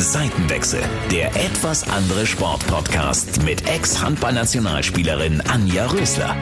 [0.00, 0.80] Seitenwechsel,
[1.10, 6.36] der etwas andere Sportpodcast mit Ex-Handballnationalspielerin Anja Rösler.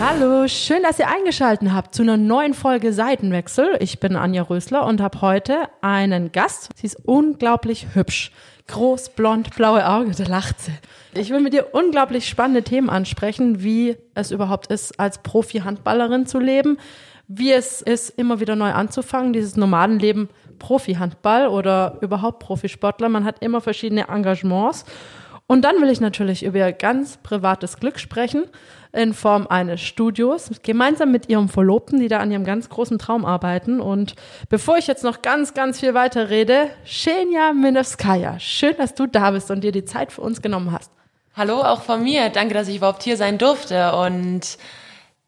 [0.00, 3.76] Hallo, schön, dass ihr eingeschaltet habt zu einer neuen Folge Seitenwechsel.
[3.80, 6.68] Ich bin Anja Rösler und habe heute einen Gast.
[6.76, 8.30] Sie ist unglaublich hübsch.
[8.66, 10.72] Groß, blond, blaue Augen, da lacht sie.
[11.14, 16.38] Ich will mit ihr unglaublich spannende Themen ansprechen, wie es überhaupt ist, als Profi-Handballerin zu
[16.38, 16.76] leben,
[17.28, 20.28] wie es ist, immer wieder neu anzufangen, dieses Nomadenleben
[20.58, 23.08] Profi-Handball oder überhaupt Profisportler.
[23.08, 24.84] Man hat immer verschiedene Engagements.
[25.46, 28.44] Und dann will ich natürlich über ihr ganz privates Glück sprechen
[28.92, 33.26] in Form eines Studios, gemeinsam mit ihrem Verlobten, die da an ihrem ganz großen Traum
[33.26, 33.80] arbeiten.
[33.80, 34.14] Und
[34.48, 39.32] bevor ich jetzt noch ganz, ganz viel weiter rede, Xenia Minowskaja, schön, dass du da
[39.32, 40.90] bist und dir die Zeit für uns genommen hast.
[41.36, 42.30] Hallo, auch von mir.
[42.30, 44.56] Danke, dass ich überhaupt hier sein durfte und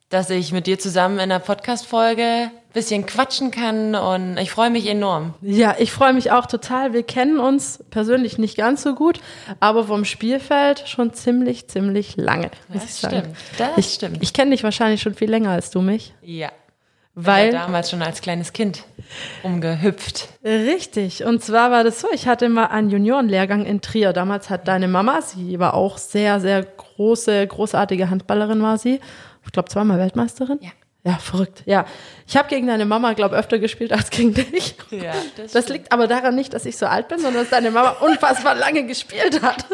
[0.09, 4.87] dass ich mit dir zusammen in der Podcast-Folge bisschen quatschen kann und ich freue mich
[4.87, 5.33] enorm.
[5.41, 6.93] Ja, ich freue mich auch total.
[6.93, 9.19] Wir kennen uns persönlich nicht ganz so gut,
[9.61, 12.51] aber vom Spielfeld schon ziemlich, ziemlich lange.
[12.71, 13.17] Das ich sagen.
[13.17, 13.37] stimmt.
[13.57, 14.19] Das ich, stimmt.
[14.21, 16.13] Ich kenne dich wahrscheinlich schon viel länger als du mich.
[16.21, 16.51] Ja.
[17.19, 18.85] Weil ja damals schon als kleines Kind
[19.43, 20.29] umgehüpft.
[20.45, 21.25] Richtig.
[21.25, 24.13] Und zwar war das so, ich hatte mal einen Juniorenlehrgang in Trier.
[24.13, 29.01] Damals hat deine Mama, sie war auch sehr, sehr große, großartige Handballerin war sie.
[29.47, 30.59] Ich glaube zweimal Weltmeisterin.
[30.61, 30.71] Ja.
[31.07, 31.63] Ja, verrückt.
[31.67, 31.87] Ja,
[32.27, 34.75] ich habe gegen deine Mama, glaube öfter gespielt als gegen dich.
[34.91, 37.71] Ja, das, das liegt aber daran nicht, dass ich so alt bin, sondern dass deine
[37.71, 39.67] Mama unfassbar lange gespielt hat.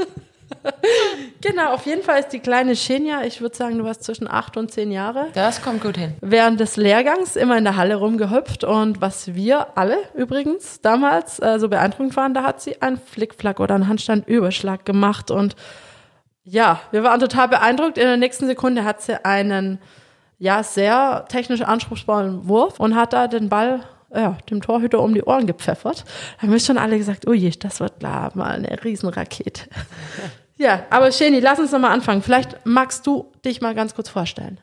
[1.41, 4.59] genau, auf jeden Fall ist die kleine Xenia, ich würde sagen, du warst zwischen acht
[4.59, 5.29] und zehn Jahre.
[5.33, 6.13] Das kommt gut hin.
[6.21, 11.59] Während des Lehrgangs immer in der Halle rumgehüpft und was wir alle übrigens damals äh,
[11.59, 15.57] so beeindruckend waren, da hat sie einen Flickflack oder einen Handstandüberschlag gemacht und
[16.45, 17.99] ja, wir waren total beeindruckt.
[17.99, 19.79] In der nächsten Sekunde hat sie einen
[20.39, 23.81] ja, sehr technisch anspruchsvollen Wurf und hat da den Ball
[24.15, 26.05] ja, dem Torhüter um die Ohren gepfeffert.
[26.37, 29.63] Da haben wir schon alle gesagt, ui, das wird klar mal eine Riesenrakete.
[30.57, 32.23] ja, aber Sheni, lass uns nochmal anfangen.
[32.23, 34.61] Vielleicht magst du dich mal ganz kurz vorstellen.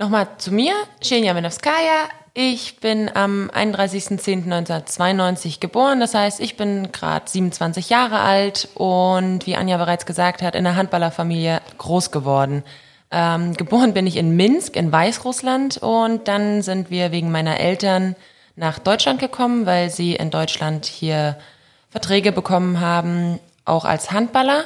[0.00, 0.72] Nochmal zu mir,
[1.02, 2.08] Xenia Menowskaja.
[2.32, 6.00] Ich bin am 31.10.1992 geboren.
[6.00, 10.66] Das heißt, ich bin gerade 27 Jahre alt und wie Anja bereits gesagt hat, in
[10.66, 12.64] einer Handballerfamilie groß geworden.
[13.10, 18.16] Ähm, geboren bin ich in Minsk in Weißrussland und dann sind wir wegen meiner Eltern
[18.56, 21.36] nach Deutschland gekommen, weil sie in Deutschland hier
[21.90, 24.64] Verträge bekommen haben, auch als Handballer.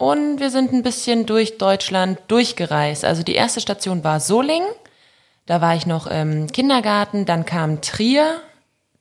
[0.00, 3.04] Und wir sind ein bisschen durch Deutschland durchgereist.
[3.04, 4.66] Also die erste Station war Solingen.
[5.44, 7.26] Da war ich noch im Kindergarten.
[7.26, 8.40] Dann kam Trier.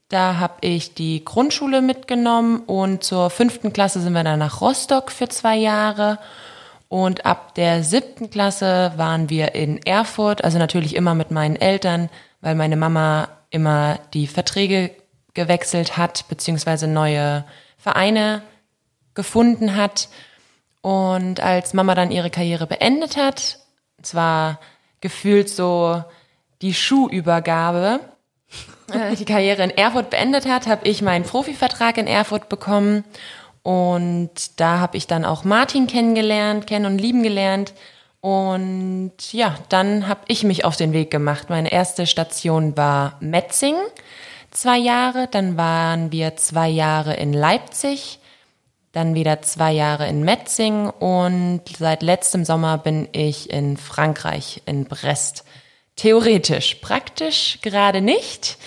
[0.09, 5.09] Da habe ich die Grundschule mitgenommen und zur fünften Klasse sind wir dann nach Rostock
[5.09, 6.19] für zwei Jahre.
[6.89, 12.09] Und ab der siebten Klasse waren wir in Erfurt, also natürlich immer mit meinen Eltern,
[12.41, 14.91] weil meine Mama immer die Verträge
[15.33, 17.45] gewechselt hat, beziehungsweise neue
[17.77, 18.41] Vereine
[19.13, 20.09] gefunden hat.
[20.81, 23.59] Und als Mama dann ihre Karriere beendet hat,
[24.01, 24.59] zwar
[25.01, 26.03] gefühlt so
[26.62, 28.00] die Schuhübergabe,
[28.94, 33.03] äh, die Karriere in Erfurt beendet hat, habe ich meinen Profivertrag in Erfurt bekommen
[33.63, 37.73] und da habe ich dann auch Martin kennengelernt, kennen und lieben gelernt.
[38.22, 41.50] Und ja, dann habe ich mich auf den Weg gemacht.
[41.50, 43.75] Meine erste Station war Metzing,
[44.51, 45.28] zwei Jahre.
[45.29, 48.19] Dann waren wir zwei Jahre in Leipzig,
[48.91, 54.85] dann wieder zwei Jahre in Metzing und seit letztem Sommer bin ich in Frankreich, in
[54.85, 55.44] Brest.
[55.95, 58.57] Theoretisch, praktisch gerade nicht,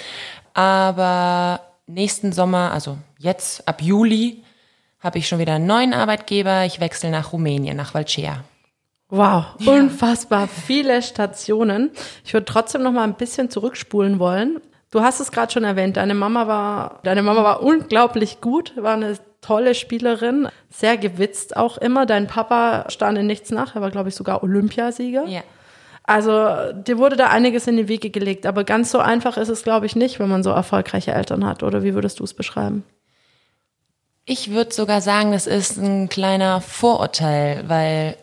[0.55, 4.43] aber nächsten Sommer, also jetzt ab Juli,
[5.00, 6.65] habe ich schon wieder einen neuen Arbeitgeber.
[6.65, 8.44] Ich wechsle nach Rumänien, nach Valcea.
[9.09, 11.91] Wow, unfassbar viele Stationen.
[12.25, 14.60] Ich würde trotzdem noch mal ein bisschen zurückspulen wollen.
[14.91, 18.94] Du hast es gerade schon erwähnt, deine Mama war, deine Mama war unglaublich gut, war
[18.94, 22.06] eine tolle Spielerin, sehr gewitzt auch immer.
[22.06, 25.26] Dein Papa stand in nichts nach, er war glaube ich sogar Olympiasieger.
[25.26, 25.42] Ja.
[26.04, 29.62] Also dir wurde da einiges in die Wege gelegt, aber ganz so einfach ist es
[29.62, 31.62] glaube ich nicht, wenn man so erfolgreiche Eltern hat.
[31.62, 32.84] Oder wie würdest du es beschreiben?
[34.24, 38.16] Ich würde sogar sagen, das ist ein kleiner Vorurteil, weil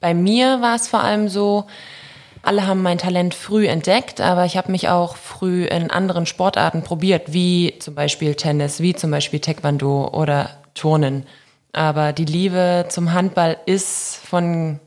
[0.00, 1.66] bei mir war es vor allem so,
[2.48, 6.82] alle haben mein Talent früh entdeckt, aber ich habe mich auch früh in anderen Sportarten
[6.82, 11.26] probiert, wie zum Beispiel Tennis, wie zum Beispiel Taekwondo oder Turnen.
[11.72, 14.80] Aber die Liebe zum Handball ist von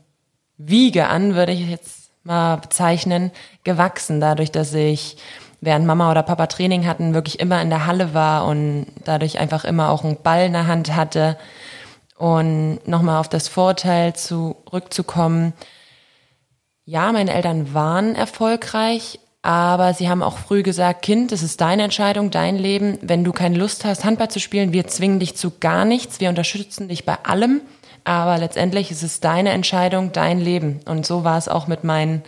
[0.58, 3.30] Wiege an, würde ich jetzt mal bezeichnen,
[3.62, 5.16] gewachsen, dadurch, dass ich
[5.60, 9.64] während Mama oder Papa Training hatten, wirklich immer in der Halle war und dadurch einfach
[9.64, 11.38] immer auch einen Ball in der Hand hatte.
[12.18, 15.52] Und nochmal auf das Vorteil zurückzukommen.
[16.84, 21.82] Ja, meine Eltern waren erfolgreich, Aber sie haben auch früh gesagt, Kind, das ist deine
[21.82, 22.98] Entscheidung, dein Leben.
[23.02, 26.20] Wenn du keine Lust hast, Handball zu spielen, wir zwingen dich zu gar nichts.
[26.20, 27.60] Wir unterstützen dich bei allem.
[28.04, 30.80] Aber letztendlich ist es deine Entscheidung, dein Leben.
[30.86, 32.22] Und so war es auch mit meinen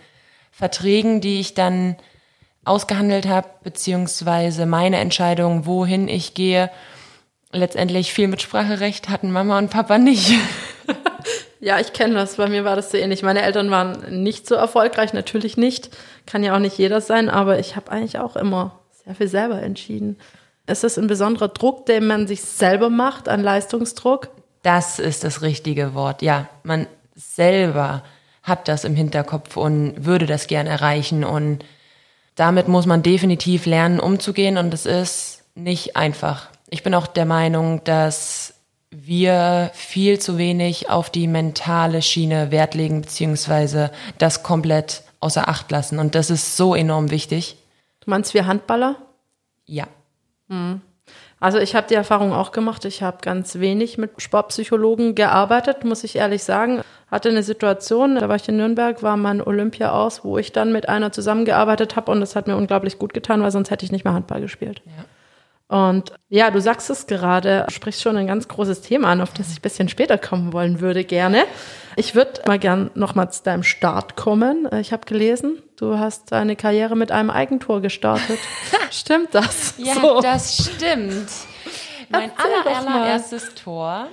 [0.51, 1.97] Verträgen, die ich dann
[2.65, 6.71] ausgehandelt habe, beziehungsweise meine Entscheidung, wohin ich gehe.
[7.53, 10.33] Letztendlich viel Mitspracherecht hatten Mama und Papa nicht.
[11.65, 12.37] Ja, ich kenne das.
[12.37, 13.23] Bei mir war das so ähnlich.
[13.23, 15.89] Meine Eltern waren nicht so erfolgreich, natürlich nicht.
[16.27, 19.63] Kann ja auch nicht jeder sein, aber ich habe eigentlich auch immer sehr viel selber
[19.63, 20.19] entschieden.
[20.67, 24.29] Ist das ein besonderer Druck, den man sich selber macht, ein Leistungsdruck?
[24.63, 26.21] Das ist das richtige Wort.
[26.21, 28.03] Ja, man selber
[28.43, 31.65] hat das im Hinterkopf und würde das gern erreichen und
[32.35, 36.51] damit muss man definitiv lernen, umzugehen und es ist nicht einfach.
[36.69, 38.54] Ich bin auch der Meinung, dass
[38.95, 45.71] wir viel zu wenig auf die mentale Schiene Wert legen, beziehungsweise das komplett außer Acht
[45.71, 45.99] lassen.
[45.99, 47.57] Und das ist so enorm wichtig.
[48.01, 48.97] Du meinst wir Handballer?
[49.67, 49.87] Ja.
[51.41, 52.85] Also ich habe die Erfahrung auch gemacht.
[52.85, 56.83] Ich habe ganz wenig mit Sportpsychologen gearbeitet, muss ich ehrlich sagen.
[57.11, 60.73] Hatte eine Situation, da war ich in Nürnberg, war mein Olympia aus, wo ich dann
[60.73, 63.93] mit einer zusammengearbeitet habe und das hat mir unglaublich gut getan, weil sonst hätte ich
[63.93, 64.83] nicht mehr Handball gespielt.
[64.87, 65.05] Ja.
[65.75, 69.33] Und ja, du sagst es gerade, du sprichst schon ein ganz großes Thema an, auf
[69.33, 71.47] das ich ein bisschen später kommen wollen würde, gerne.
[71.97, 74.69] Ich würde mal gern nochmal zu deinem Start kommen.
[74.81, 78.39] Ich habe gelesen, du hast deine Karriere mit einem Eigentor gestartet.
[78.93, 79.75] Stimmt das?
[79.77, 80.21] Ja, So.
[80.21, 81.29] das stimmt.
[82.09, 84.07] Mein allererstes Tor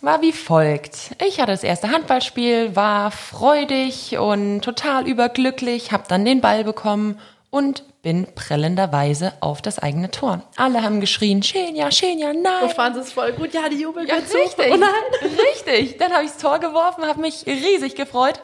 [0.00, 1.14] war wie folgt.
[1.24, 7.20] Ich hatte das erste Handballspiel, war freudig und total überglücklich, habe dann den Ball bekommen
[7.50, 10.42] und bin prellenderweise auf das eigene Tor.
[10.56, 12.70] Alle haben geschrien, Schenja, Du nein.
[12.70, 13.52] fandest es voll gut.
[13.52, 14.36] Ja, die jubeln Ja, zu.
[14.36, 14.66] richtig.
[14.72, 15.30] Oh nein.
[15.52, 15.96] Richtig.
[15.98, 18.40] Dann habe ich das Tor geworfen, habe mich riesig gefreut.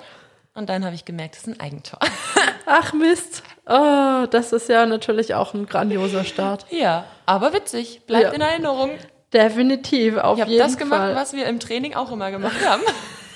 [0.54, 2.00] Und dann habe ich gemerkt, es ist ein Eigentor.
[2.66, 3.44] Ach Mist.
[3.66, 6.66] Oh, das ist ja natürlich auch ein grandioser Start.
[6.70, 8.00] ja, aber witzig.
[8.06, 8.32] Bleibt Ja.
[8.32, 8.90] in Erinnerung.
[9.32, 11.14] Definitiv, auf Ich habe jeden das gemacht, Fall.
[11.14, 12.82] was wir im Training auch immer gemacht haben.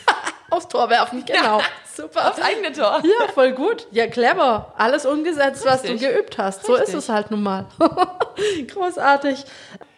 [0.50, 1.60] Aufs Tor werfen, genau.
[1.94, 2.30] Super.
[2.30, 3.02] Aufs eigene Tor.
[3.04, 3.86] Ja, voll gut.
[3.92, 4.72] Ja, clever.
[4.76, 6.10] Alles umgesetzt, was du Richtig.
[6.10, 6.64] geübt hast.
[6.66, 6.96] So ist Richtig.
[6.96, 7.66] es halt nun mal.
[8.72, 9.44] Großartig.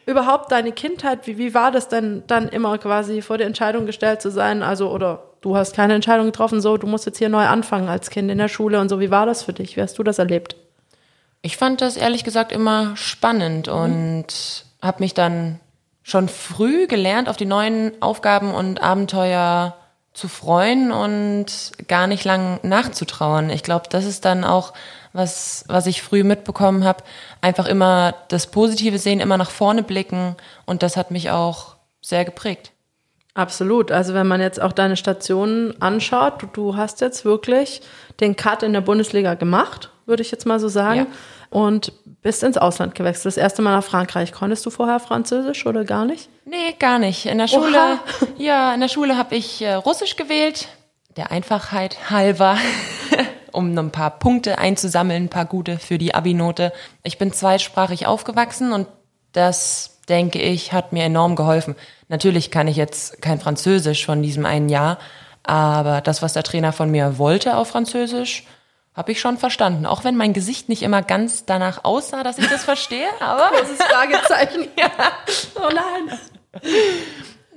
[0.05, 4.23] Überhaupt deine Kindheit, wie, wie war das denn dann immer quasi vor der Entscheidung gestellt
[4.23, 4.63] zu sein?
[4.63, 8.11] Also, oder du hast keine Entscheidung getroffen, so, du musst jetzt hier neu anfangen als
[8.11, 9.01] Kind in der Schule und so.
[9.01, 9.77] Wie war das für dich?
[9.77, 10.55] Wie hast du das erlebt?
[11.43, 15.61] Ich fand das ehrlich gesagt immer spannend und habe mich dann
[16.03, 19.77] schon früh gelernt, auf die neuen Aufgaben und Abenteuer
[20.17, 23.51] zu freuen und gar nicht lang nachzutrauern.
[23.51, 24.73] Ich glaube, das ist dann auch
[25.13, 27.05] was, was ich früh mitbekommen habe.
[27.43, 32.25] Einfach immer das Positive sehen, immer nach vorne blicken und das hat mich auch sehr
[32.25, 32.73] geprägt.
[33.35, 33.93] Absolut.
[33.93, 37.83] Also wenn man jetzt auch deine Stationen anschaut, du, du hast jetzt wirklich
[38.19, 41.07] den Cut in der Bundesliga gemacht, würde ich jetzt mal so sagen, Ja.
[41.51, 43.27] Und bist ins Ausland gewechselt.
[43.27, 44.33] Das erste Mal nach Frankreich.
[44.33, 46.29] Konntest du vorher Französisch oder gar nicht?
[46.45, 47.27] Nee, gar nicht.
[47.27, 47.99] In der Schule, Oha.
[48.39, 50.69] ja, in der Schule habe ich äh, Russisch gewählt,
[51.17, 52.59] der Einfachheit halber,
[53.53, 56.73] um noch ein paar Punkte einzusammeln, ein paar gute für die Abi-Note.
[57.03, 58.87] Ich bin zweisprachig aufgewachsen und
[59.33, 61.75] das, denke ich, hat mir enorm geholfen.
[62.09, 64.99] Natürlich kann ich jetzt kein Französisch von diesem einen Jahr,
[65.43, 68.45] aber das, was der Trainer von mir wollte auf Französisch,
[68.97, 69.85] habe ich schon verstanden.
[69.85, 73.83] Auch wenn mein Gesicht nicht immer ganz danach aussah, dass ich das verstehe, aber Großes
[73.83, 74.69] Fragezeichen.
[74.77, 74.91] ja.
[75.55, 76.19] Oh nein.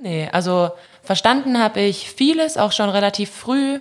[0.00, 0.70] Nee, also
[1.02, 3.80] verstanden habe ich vieles, auch schon relativ früh,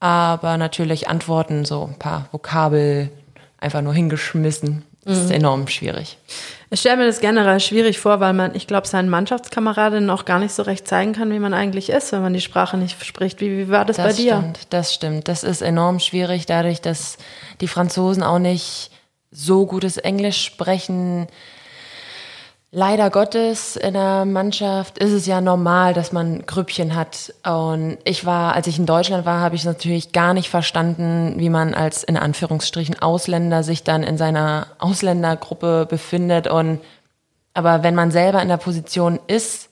[0.00, 3.10] aber natürlich Antworten, so ein paar Vokabel
[3.58, 4.86] einfach nur hingeschmissen.
[5.10, 6.16] Das ist enorm schwierig.
[6.70, 10.38] Ich stelle mir das generell schwierig vor, weil man, ich glaube, seinen Mannschaftskameraden auch gar
[10.38, 13.40] nicht so recht zeigen kann, wie man eigentlich ist, wenn man die Sprache nicht spricht.
[13.40, 14.36] Wie, wie war das, Das bei dir?
[14.36, 15.28] stimmt, das stimmt.
[15.28, 17.18] Das ist enorm schwierig, dadurch, dass
[17.60, 18.90] die Franzosen auch nicht
[19.32, 21.26] so gutes Englisch sprechen.
[22.72, 27.34] Leider Gottes in der Mannschaft ist es ja normal, dass man Grüppchen hat.
[27.44, 31.48] Und ich war, als ich in Deutschland war, habe ich natürlich gar nicht verstanden, wie
[31.48, 36.46] man als in Anführungsstrichen Ausländer sich dann in seiner Ausländergruppe befindet.
[36.46, 36.80] Und
[37.54, 39.68] aber wenn man selber in der Position ist,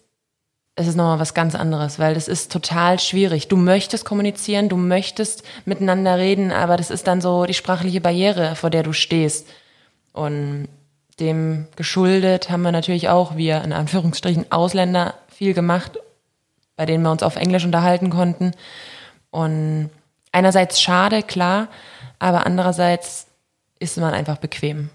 [0.74, 3.46] es ist nochmal was ganz anderes, weil das ist total schwierig.
[3.46, 8.56] Du möchtest kommunizieren, du möchtest miteinander reden, aber das ist dann so die sprachliche Barriere,
[8.56, 9.46] vor der du stehst.
[10.12, 10.68] Und
[11.20, 15.98] dem geschuldet haben wir natürlich auch, wir in Anführungsstrichen Ausländer, viel gemacht,
[16.76, 18.52] bei denen wir uns auf Englisch unterhalten konnten.
[19.30, 19.90] Und
[20.32, 21.68] einerseits schade, klar,
[22.18, 23.26] aber andererseits
[23.78, 24.90] ist man einfach bequem.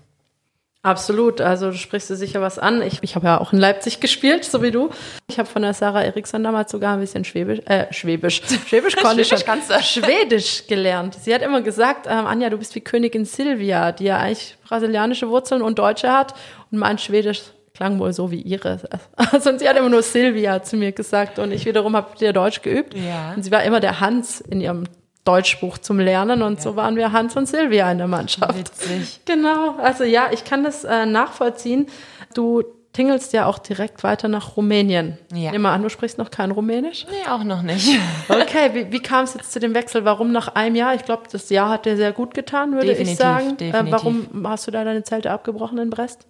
[0.86, 2.82] Absolut, also du sprichst dir sicher was an.
[2.82, 4.90] Ich, ich habe ja auch in Leipzig gespielt, so wie du.
[5.30, 9.46] Ich habe von der Sarah Eriksson damals sogar ein bisschen Schwäbisch, äh, Schwäbisch, Schwäbisch Schwäbisch
[9.46, 9.82] kannst du.
[9.82, 11.16] Schwedisch gelernt.
[11.16, 15.30] Sie hat immer gesagt, ähm, Anja, du bist wie Königin Silvia, die ja eigentlich brasilianische
[15.30, 16.34] Wurzeln und Deutsche hat.
[16.70, 18.80] Und mein Schwedisch klang wohl so wie ihre.
[19.16, 22.34] Also und sie hat immer nur Silvia zu mir gesagt und ich wiederum habe dir
[22.34, 22.94] Deutsch geübt.
[22.94, 23.34] Ja.
[23.36, 24.84] Und sie war immer der Hans in ihrem
[25.26, 28.58] Deutschbuch zum Lernen und so waren wir Hans und Silvia in der Mannschaft.
[28.58, 29.22] Witzig.
[29.26, 31.88] Genau, also ja, ich kann das äh, nachvollziehen.
[32.34, 35.18] Du tingelst ja auch direkt weiter nach Rumänien.
[35.34, 35.58] Ja.
[35.58, 37.06] Mal an, du sprichst noch kein Rumänisch.
[37.10, 37.90] Nee, auch noch nicht.
[38.30, 40.06] Okay, wie, wie kam es jetzt zu dem Wechsel?
[40.06, 40.94] Warum nach einem Jahr?
[40.94, 43.58] Ich glaube, das Jahr hat dir sehr gut getan, würde ich Definitiv, sagen.
[43.58, 43.88] definitiv.
[43.88, 46.28] Äh, warum hast du da deine Zelte abgebrochen in Brest?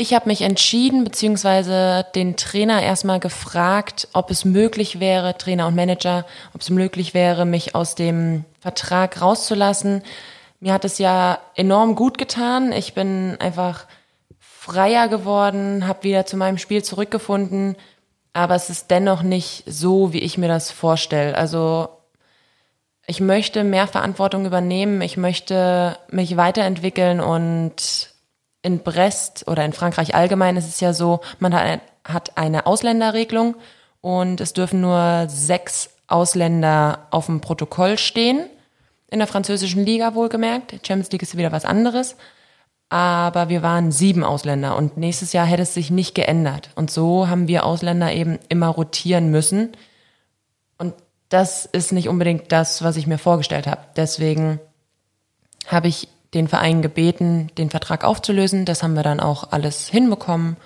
[0.00, 5.74] Ich habe mich entschieden, beziehungsweise den Trainer erstmal gefragt, ob es möglich wäre, Trainer und
[5.74, 6.24] Manager,
[6.54, 10.04] ob es möglich wäre, mich aus dem Vertrag rauszulassen.
[10.60, 12.70] Mir hat es ja enorm gut getan.
[12.70, 13.86] Ich bin einfach
[14.38, 17.74] freier geworden, habe wieder zu meinem Spiel zurückgefunden,
[18.32, 21.36] aber es ist dennoch nicht so, wie ich mir das vorstelle.
[21.36, 21.88] Also
[23.08, 28.14] ich möchte mehr Verantwortung übernehmen, ich möchte mich weiterentwickeln und
[28.62, 33.56] in Brest oder in Frankreich allgemein ist es ja so, man hat, eine Ausländerregelung
[34.00, 38.46] und es dürfen nur sechs Ausländer auf dem Protokoll stehen.
[39.10, 40.72] In der französischen Liga wohlgemerkt.
[40.86, 42.16] Champions League ist wieder was anderes.
[42.90, 46.70] Aber wir waren sieben Ausländer und nächstes Jahr hätte es sich nicht geändert.
[46.74, 49.72] Und so haben wir Ausländer eben immer rotieren müssen.
[50.78, 50.94] Und
[51.28, 53.82] das ist nicht unbedingt das, was ich mir vorgestellt habe.
[53.96, 54.58] Deswegen
[55.66, 58.64] habe ich den Verein gebeten, den Vertrag aufzulösen.
[58.64, 60.56] Das haben wir dann auch alles hinbekommen,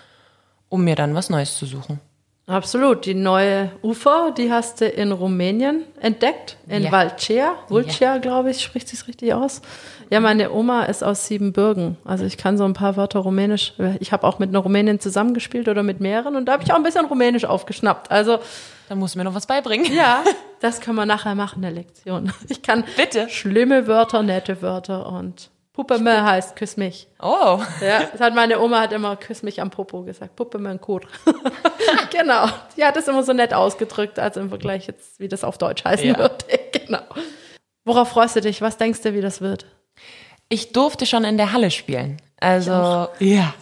[0.69, 2.00] um mir dann was Neues zu suchen.
[2.49, 3.07] Absolut.
[3.07, 6.90] Die neue Ufer, die hast du in Rumänien entdeckt, in Ja.
[6.92, 7.54] Valcea.
[7.69, 9.62] Vulcea, glaube ich, spricht sich's richtig aus.
[10.11, 11.97] Ja, meine Oma ist aus Siebenbürgen.
[12.04, 13.75] Also ich kann so ein paar Wörter Rumänisch.
[14.00, 16.76] Ich habe auch mit einer Rumänin zusammengespielt oder mit mehreren und da habe ich auch
[16.76, 18.11] ein bisschen Rumänisch aufgeschnappt.
[18.11, 18.40] Also
[18.88, 19.90] Da muss mir noch was beibringen.
[19.95, 20.25] ja,
[20.61, 22.33] das können wir nachher machen, eine Lektion.
[22.49, 23.28] Ich kann Bitte.
[23.31, 27.09] schlimme Wörter, nette Wörter und Puppeme heißt küss mich.
[27.19, 27.59] Oh.
[27.81, 30.37] Ja, das hat meine Oma hat immer küss mich am Popo gesagt.
[30.37, 31.07] Puppe mein Kot.
[32.11, 32.47] genau.
[32.76, 35.83] Die hat es immer so nett ausgedrückt, als im Vergleich jetzt, wie das auf Deutsch
[35.85, 36.19] heißen Ja.
[36.19, 36.37] würde.
[36.73, 37.00] genau.
[37.85, 38.61] Worauf freust du dich?
[38.61, 39.64] Was denkst du, wie das wird?
[40.50, 42.21] Ich durfte schon in der Halle spielen.
[42.38, 43.55] Also, ja.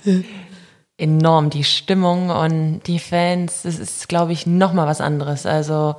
[0.97, 5.47] Enorm, die Stimmung und die Fans, das ist, glaube ich, nochmal was anderes.
[5.47, 5.95] Also,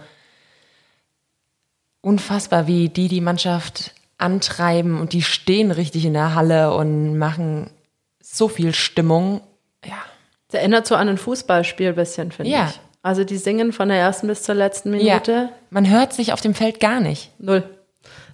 [2.02, 7.70] unfassbar, wie die die Mannschaft antreiben und die stehen richtig in der Halle und machen
[8.22, 9.42] so viel Stimmung.
[9.86, 9.94] Ja,
[10.50, 12.68] Das erinnert so an ein Fußballspiel ein bisschen, finde Ja.
[12.70, 12.80] ich.
[13.04, 15.32] Also die singen von der ersten bis zur letzten Minute.
[15.32, 15.50] ja.
[15.72, 17.32] Man hört sich auf dem Feld gar nicht.
[17.40, 17.64] Null.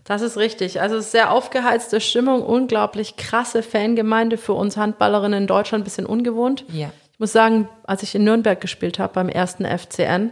[0.04, 0.82] Das ist richtig.
[0.82, 5.86] Also es ist sehr aufgeheizte Stimmung, unglaublich krasse Fangemeinde für uns Handballerinnen in Deutschland, ein
[5.86, 6.66] bisschen ungewohnt.
[6.70, 6.92] Ja.
[7.14, 10.32] Ich muss sagen, als ich in Nürnberg gespielt habe, beim ersten FCN,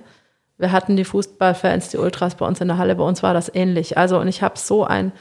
[0.58, 3.54] wir hatten die Fußballfans, die Ultras bei uns in der Halle, bei uns war das
[3.54, 3.98] ähnlich.
[3.98, 5.12] Also und ich habe so ein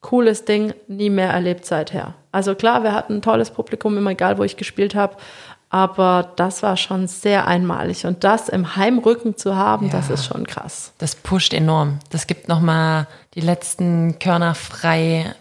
[0.00, 2.14] cooles Ding nie mehr erlebt seither.
[2.32, 5.16] Also klar, wir hatten ein tolles Publikum, immer egal, wo ich gespielt habe,
[5.68, 8.06] aber das war schon sehr einmalig.
[8.06, 10.14] Und das im Heimrücken zu haben, das Ja.
[10.14, 10.92] ist schon krass.
[10.98, 11.98] Das pusht enorm.
[12.10, 15.34] Das gibt nochmal die letzten Körner frei,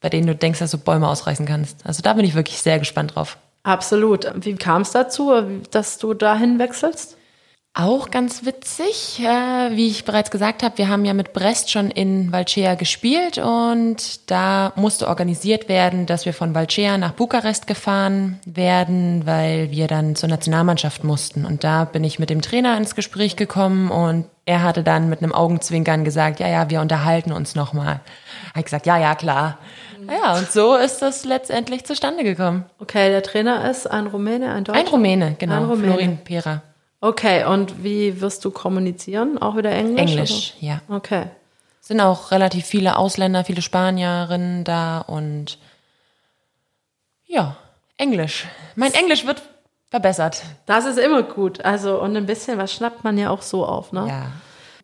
[0.00, 1.84] bei denen du denkst, dass du Bäume ausreißen kannst.
[1.84, 3.38] Also da bin ich wirklich sehr gespannt drauf.
[3.64, 4.30] Absolut.
[4.36, 5.32] Wie kam es dazu,
[5.70, 7.16] dass du dahin wechselst?
[7.72, 11.92] Auch ganz witzig, äh, wie ich bereits gesagt habe, wir haben ja mit Brest schon
[11.92, 18.40] in Valcea gespielt und da musste organisiert werden, dass wir von Valcea nach Bukarest gefahren
[18.44, 21.44] werden, weil wir dann zur Nationalmannschaft mussten.
[21.44, 25.22] Und da bin ich mit dem Trainer ins Gespräch gekommen und er hatte dann mit
[25.22, 28.00] einem Augenzwinkern gesagt, ja, ja, wir unterhalten uns nochmal.
[28.48, 29.58] Habe ich gesagt, ja, ja, klar.
[30.08, 32.64] Ja, und so ist das letztendlich zustande gekommen.
[32.80, 34.80] Okay, der Trainer ist ein Rumäne, ein Deutscher?
[34.80, 35.92] Ein Rumäne, genau, Ein Rumäne.
[35.92, 36.62] Florin Pera.
[37.00, 39.38] Okay, und wie wirst du kommunizieren?
[39.38, 40.10] Auch wieder Englisch?
[40.10, 40.80] Englisch, ja.
[40.88, 40.96] Oder?
[40.98, 41.24] Okay.
[41.80, 45.58] sind auch relativ viele Ausländer, viele Spanierinnen da und
[47.26, 47.56] ja,
[47.96, 48.46] Englisch.
[48.76, 49.42] Mein Englisch wird
[49.90, 50.42] verbessert.
[50.66, 51.64] Das ist immer gut.
[51.64, 54.06] Also, und ein bisschen was schnappt man ja auch so auf, ne?
[54.08, 54.26] Ja.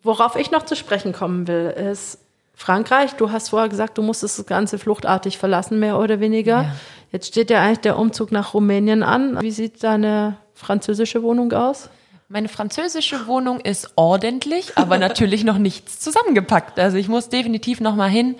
[0.02, 2.18] Worauf ich noch zu sprechen kommen will, ist
[2.54, 3.14] Frankreich.
[3.14, 6.62] Du hast vorher gesagt, du musstest das Ganze fluchtartig verlassen, mehr oder weniger.
[6.62, 6.76] Ja.
[7.12, 9.40] Jetzt steht ja eigentlich der Umzug nach Rumänien an.
[9.42, 11.90] Wie sieht deine französische Wohnung aus?
[12.28, 16.78] Meine französische Wohnung ist ordentlich, aber natürlich noch nichts zusammengepackt.
[16.78, 18.35] Also ich muss definitiv noch mal hin,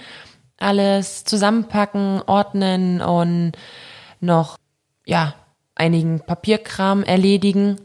[0.59, 3.53] alles zusammenpacken, ordnen und
[4.21, 4.57] noch
[5.07, 5.35] ja
[5.77, 7.77] einigen Papierkram erledigen,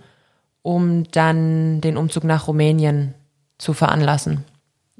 [0.63, 3.13] um dann den Umzug nach Rumänien
[3.59, 4.43] zu veranlassen.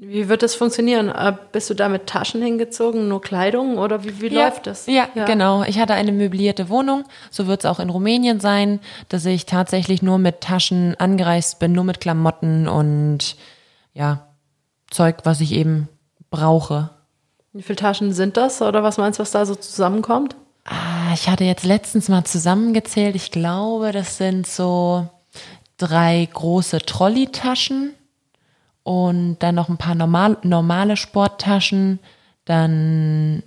[0.04, 1.10] Wie wird das funktionieren?
[1.10, 4.86] Äh, Bist du da mit Taschen hingezogen, nur Kleidung oder wie, wie läuft das?
[4.86, 5.62] Ja, genau.
[5.62, 7.04] Ich hatte eine möblierte Wohnung.
[7.30, 11.70] So wird es auch in Rumänien sein, dass ich tatsächlich nur mit Taschen angereist bin,
[11.70, 13.36] nur mit Klamotten und
[13.94, 14.26] ja,
[14.90, 15.88] Zeug, was ich eben
[16.30, 16.90] brauche.
[17.52, 20.34] Wie viele Taschen sind das oder was meinst du, was da so zusammenkommt?
[20.64, 23.14] Ah, ich hatte jetzt letztens mal zusammengezählt.
[23.14, 25.06] Ich glaube, das sind so
[25.76, 27.94] drei große Trolley-Taschen
[28.82, 31.98] und dann noch ein paar normal, normale Sporttaschen,
[32.44, 33.42] dann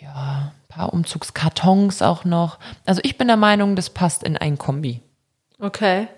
[0.00, 2.58] ja, ein paar Umzugskartons auch noch.
[2.86, 5.00] Also ich bin der Meinung, das passt in ein Kombi.
[5.58, 6.08] Okay.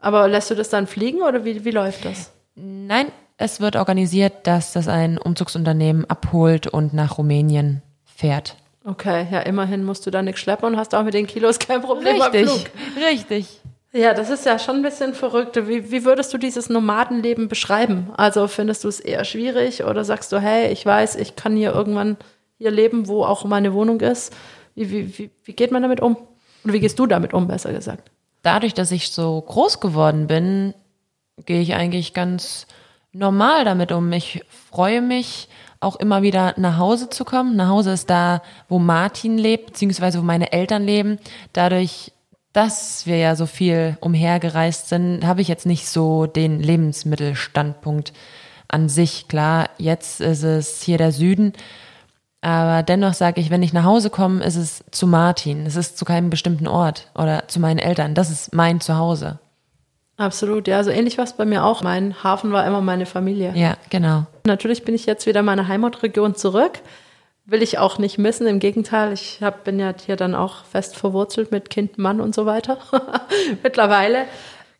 [0.00, 2.30] Aber lässt du das dann fliegen oder wie, wie läuft das?
[2.54, 8.56] Nein, es wird organisiert, dass das ein Umzugsunternehmen abholt und nach Rumänien fährt.
[8.84, 11.82] Okay, ja, immerhin musst du da nichts schleppen und hast auch mit den Kilos kein
[11.82, 12.70] Problem beim Flug.
[12.96, 13.60] richtig.
[13.98, 15.56] Ja, das ist ja schon ein bisschen verrückt.
[15.66, 18.12] Wie, wie würdest du dieses Nomadenleben beschreiben?
[18.16, 21.72] Also findest du es eher schwierig oder sagst du, hey, ich weiß, ich kann hier
[21.72, 22.16] irgendwann
[22.58, 24.32] hier leben, wo auch meine Wohnung ist?
[24.76, 26.16] Wie, wie, wie, wie geht man damit um?
[26.62, 28.12] Oder wie gehst du damit um, besser gesagt?
[28.44, 30.74] Dadurch, dass ich so groß geworden bin,
[31.44, 32.68] gehe ich eigentlich ganz
[33.12, 34.12] normal damit um.
[34.12, 35.48] Ich freue mich
[35.80, 37.56] auch immer wieder nach Hause zu kommen.
[37.56, 41.18] Nach Hause ist da, wo Martin lebt, beziehungsweise wo meine Eltern leben.
[41.52, 42.12] Dadurch
[42.58, 48.12] dass wir ja so viel umhergereist sind, habe ich jetzt nicht so den Lebensmittelstandpunkt
[48.66, 49.28] an sich.
[49.28, 51.52] Klar, jetzt ist es hier der Süden,
[52.40, 55.66] aber dennoch sage ich, wenn ich nach Hause komme, ist es zu Martin.
[55.66, 58.16] Es ist zu keinem bestimmten Ort oder zu meinen Eltern.
[58.16, 59.38] Das ist mein Zuhause.
[60.16, 61.84] Absolut, ja, so ähnlich war es bei mir auch.
[61.84, 63.52] Mein Hafen war immer meine Familie.
[63.54, 64.26] Ja, genau.
[64.46, 66.80] Natürlich bin ich jetzt wieder in meine Heimatregion zurück
[67.48, 68.46] will ich auch nicht missen.
[68.46, 72.34] Im Gegenteil, ich hab, bin ja hier dann auch fest verwurzelt mit Kind, Mann und
[72.34, 72.78] so weiter.
[73.62, 74.26] Mittlerweile.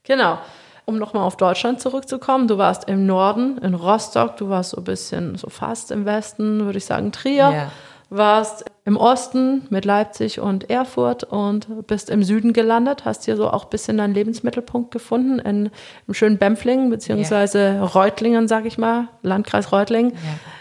[0.05, 0.39] Genau.
[0.85, 4.85] Um nochmal auf Deutschland zurückzukommen, du warst im Norden, in Rostock, du warst so ein
[4.85, 7.51] bisschen, so fast im Westen, würde ich sagen, Trier.
[7.51, 7.73] Yeah.
[8.11, 13.51] Warst im Osten mit Leipzig und Erfurt und bist im Süden gelandet, hast hier so
[13.51, 15.71] auch ein bisschen deinen Lebensmittelpunkt gefunden in,
[16.07, 17.85] im schönen Bempflingen, beziehungsweise yeah.
[17.85, 20.13] Reutlingen, sag ich mal, Landkreis Reutlingen.
[20.13, 20.21] Yeah.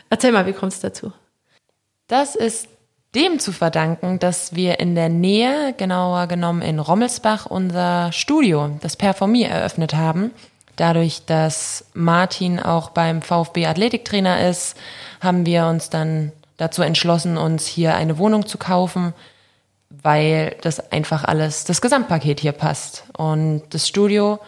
[0.09, 1.13] Erzähl mal, wie kommst du dazu?
[2.07, 2.67] Das ist
[3.15, 8.95] dem zu verdanken, dass wir in der Nähe, genauer genommen in Rommelsbach, unser Studio, das
[8.95, 10.31] Performier, eröffnet haben.
[10.75, 14.77] Dadurch, dass Martin auch beim VfB Athletiktrainer ist,
[15.19, 19.13] haben wir uns dann dazu entschlossen, uns hier eine Wohnung zu kaufen,
[19.89, 23.05] weil das einfach alles, das Gesamtpaket hier passt.
[23.17, 24.39] Und das Studio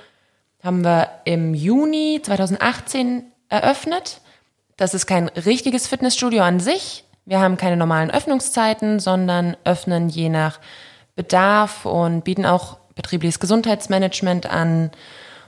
[0.63, 4.21] haben wir im Juni 2018 eröffnet.
[4.77, 10.29] Das ist kein richtiges Fitnessstudio an sich, wir haben keine normalen Öffnungszeiten, sondern öffnen je
[10.29, 10.59] nach
[11.15, 14.89] Bedarf und bieten auch betriebliches Gesundheitsmanagement an.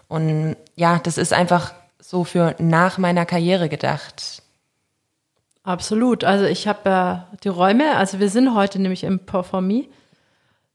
[0.07, 4.43] Und ja, das ist einfach so für nach meiner Karriere gedacht.
[5.63, 6.23] Absolut.
[6.23, 9.89] Also ich habe ja die Räume, also wir sind heute nämlich im Performie.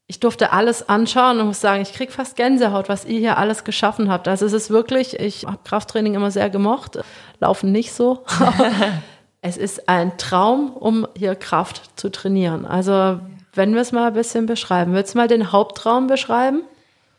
[0.07, 3.63] Ich durfte alles anschauen und muss sagen, ich krieg fast Gänsehaut, was ihr hier alles
[3.63, 4.27] geschaffen habt.
[4.27, 6.99] Also es ist wirklich, ich habe Krafttraining immer sehr gemocht,
[7.39, 8.25] laufen nicht so.
[9.47, 12.65] es ist ein Traum, um hier Kraft zu trainieren.
[12.65, 13.19] Also
[13.53, 16.63] wenn wir es mal ein bisschen beschreiben, willst du mal den Hauptraum beschreiben?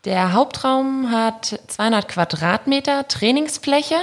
[0.05, 3.95] Der Hauptraum hat 200 Quadratmeter Trainingsfläche.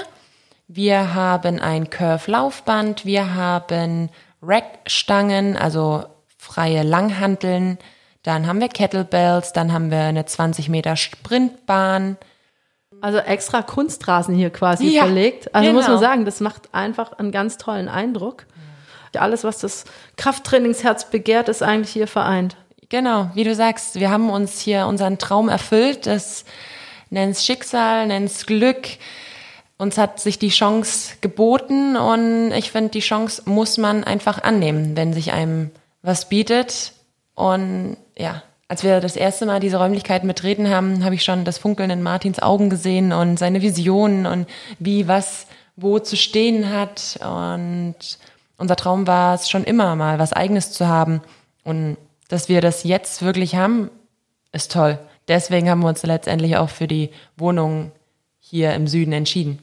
[0.69, 4.11] Wir haben ein Curve-Laufband, wir haben
[4.43, 6.05] Rackstangen, also
[6.37, 7.79] freie Langhanteln,
[8.25, 12.17] dann haben wir Kettlebells, dann haben wir eine 20 Meter Sprintbahn,
[13.01, 15.55] also extra Kunstrasen hier quasi ja, verlegt.
[15.55, 15.81] Also genau.
[15.81, 18.47] muss man sagen, das macht einfach einen ganz tollen Eindruck.
[19.17, 19.85] Alles, was das
[20.17, 22.57] Krafttrainingsherz begehrt, ist eigentlich hier vereint.
[22.89, 26.07] Genau, wie du sagst, wir haben uns hier unseren Traum erfüllt.
[26.07, 26.45] Das
[27.11, 28.89] nennt Schicksal, nennt Glück.
[29.79, 34.97] Uns hat sich die Chance geboten und ich finde, die Chance muss man einfach annehmen,
[34.97, 35.71] wenn sich einem
[36.03, 36.93] was bietet.
[37.35, 41.59] Und ja, als wir das erste Mal diese Räumlichkeiten betreten haben, habe ich schon das
[41.59, 44.49] Funkeln in Martins Augen gesehen und seine Visionen und
[44.79, 47.19] wie was wo zu stehen hat.
[47.23, 48.19] Und
[48.57, 51.21] unser Traum war es schon immer mal, was eigenes zu haben.
[51.63, 51.97] Und
[52.29, 53.91] dass wir das jetzt wirklich haben,
[54.53, 54.99] ist toll.
[55.29, 57.93] Deswegen haben wir uns letztendlich auch für die Wohnung
[58.41, 59.59] hier im Süden entschieden.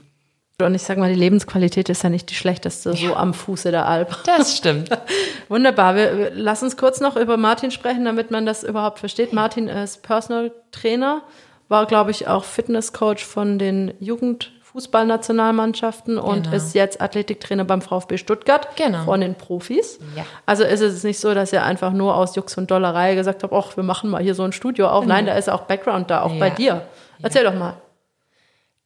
[0.63, 3.09] Und ich sag mal, die Lebensqualität ist ja nicht die schlechteste, ja.
[3.09, 4.17] so am Fuße der Alp.
[4.25, 4.89] Das stimmt.
[5.49, 5.95] Wunderbar.
[5.95, 9.33] Wir, lass uns kurz noch über Martin sprechen, damit man das überhaupt versteht.
[9.33, 11.23] Martin ist Personal Trainer,
[11.69, 16.27] war, glaube ich, auch Fitnesscoach von den Jugendfußballnationalmannschaften genau.
[16.27, 19.05] und ist jetzt Athletiktrainer beim VfB Stuttgart genau.
[19.05, 19.99] von den Profis.
[20.15, 20.25] Ja.
[20.45, 23.51] Also ist es nicht so, dass er einfach nur aus Jux und Dollerei gesagt hat,
[23.53, 25.05] ach, wir machen mal hier so ein Studio auf.
[25.05, 26.39] Nein, da ist auch Background da, auch ja.
[26.39, 26.81] bei dir.
[27.21, 27.75] Erzähl doch mal.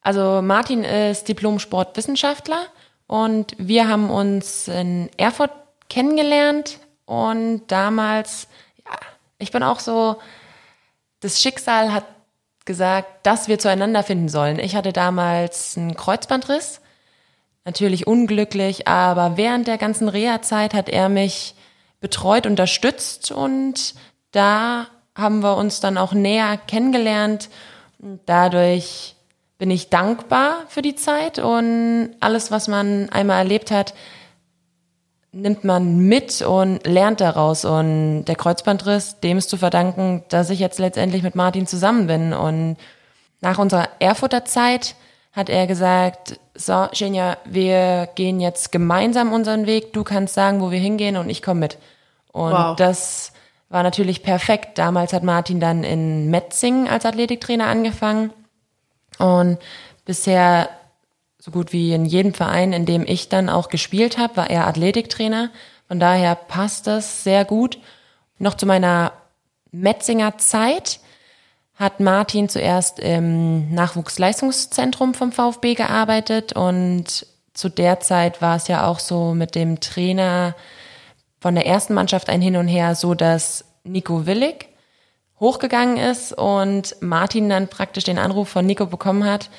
[0.08, 2.68] Also Martin ist Diplom-Sportwissenschaftler
[3.08, 5.52] und wir haben uns in Erfurt
[5.90, 8.48] kennengelernt und damals,
[8.86, 8.96] ja,
[9.38, 10.16] ich bin auch so,
[11.20, 12.06] das Schicksal hat
[12.64, 14.60] gesagt, dass wir zueinander finden sollen.
[14.60, 16.80] Ich hatte damals einen Kreuzbandriss,
[17.66, 21.54] natürlich unglücklich, aber während der ganzen Reha-Zeit hat er mich
[22.00, 23.94] betreut, unterstützt und
[24.32, 27.50] da haben wir uns dann auch näher kennengelernt.
[28.26, 29.17] Dadurch
[29.58, 33.94] bin ich dankbar für die Zeit und alles, was man einmal erlebt hat,
[35.32, 37.66] nimmt man mit und lernt daraus.
[37.66, 42.34] Und der Kreuzbandriss, dem ist zu verdanken, dass ich jetzt letztendlich mit Martin zusammen bin.
[42.34, 42.78] Und
[43.42, 44.96] nach unserer Erfurter Zeit
[45.34, 49.94] hat er gesagt, so, Genia, wir gehen jetzt gemeinsam unseren Weg.
[49.94, 51.78] Du kannst sagen, wo wir hingehen und ich komme mit.
[52.32, 52.76] Und wow.
[52.76, 53.34] das
[53.70, 54.78] war natürlich perfekt.
[54.78, 58.32] Damals hat Martin dann in Metzingen als Athletiktrainer angefangen.
[59.18, 59.58] Und
[60.06, 60.70] bisher
[61.40, 64.68] so gut wie in jedem Verein, in dem ich dann auch gespielt habe, war er
[64.68, 65.50] Athletiktrainer.
[65.88, 67.80] Von daher passt das sehr gut.
[68.38, 69.14] Noch zu meiner
[69.72, 71.00] Metzinger Zeit
[71.76, 78.88] hat Martin zuerst im Nachwuchsleistungszentrum vom VfB gearbeitet und zu der Zeit war es ja
[78.88, 80.56] auch so mit dem Trainer
[81.40, 84.70] von der ersten Mannschaft ein Hin und Her, so dass Nico Willig
[85.40, 89.50] hochgegangen ist und Martin dann praktisch den Anruf von Nico bekommen hat,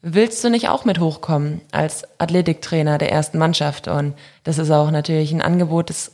[0.00, 3.88] willst du nicht auch mit hochkommen als Athletiktrainer der ersten Mannschaft?
[3.88, 6.12] Und das ist auch natürlich ein Angebot, das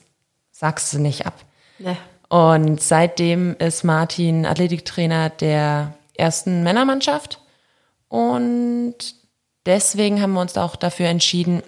[0.51, 1.35] sagst du nicht ab.
[1.79, 1.97] Nee.
[2.29, 7.41] Und seitdem ist Martin Athletiktrainer der ersten Männermannschaft.
[8.09, 8.97] Und
[9.67, 11.63] deswegen haben wir uns auch dafür entschieden,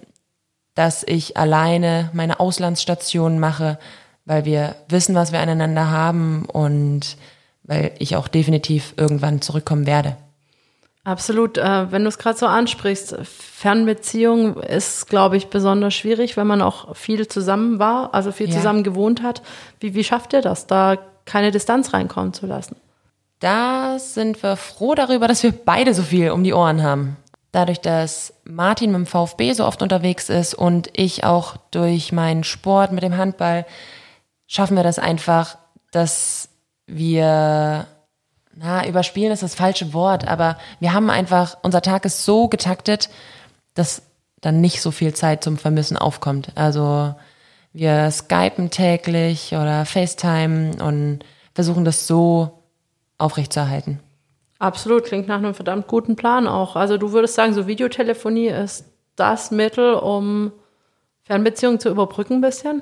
[0.73, 3.79] dass ich alleine meine Auslandsstation mache,
[4.25, 7.17] weil wir wissen, was wir aneinander haben und
[7.67, 10.17] weil ich auch definitiv irgendwann zurückkommen werde.
[11.03, 11.59] Absolut.
[11.59, 16.63] Äh, wenn du es gerade so ansprichst, Fernbeziehung ist, glaube ich, besonders schwierig, wenn man
[16.63, 18.55] auch viel zusammen war, also viel ja.
[18.55, 19.43] zusammen gewohnt hat.
[19.79, 22.75] Wie, wie schafft ihr das, da keine Distanz reinkommen zu lassen?
[23.39, 27.17] Da sind wir froh darüber, dass wir beide so viel um die Ohren haben.
[27.51, 32.43] Dadurch, dass Martin mit dem VfB so oft unterwegs ist und ich auch durch meinen
[32.43, 33.65] Sport mit dem Handball,
[34.47, 35.57] schaffen wir das einfach,
[35.91, 36.44] dass
[36.87, 37.87] wir
[38.55, 43.09] na, überspielen ist das falsche Wort, aber wir haben einfach, unser Tag ist so getaktet,
[43.73, 44.03] dass
[44.41, 46.49] dann nicht so viel Zeit zum Vermissen aufkommt.
[46.55, 47.13] Also
[47.73, 51.19] wir skypen täglich oder FaceTime und
[51.53, 52.63] versuchen das so
[53.17, 53.99] aufrechtzuerhalten.
[54.59, 56.77] Absolut, klingt nach einem verdammt guten Plan auch.
[56.77, 58.85] Also du würdest sagen, so Videotelefonie ist
[59.17, 60.53] das Mittel, um
[61.23, 62.81] Fernbeziehungen zu überbrücken ein bisschen?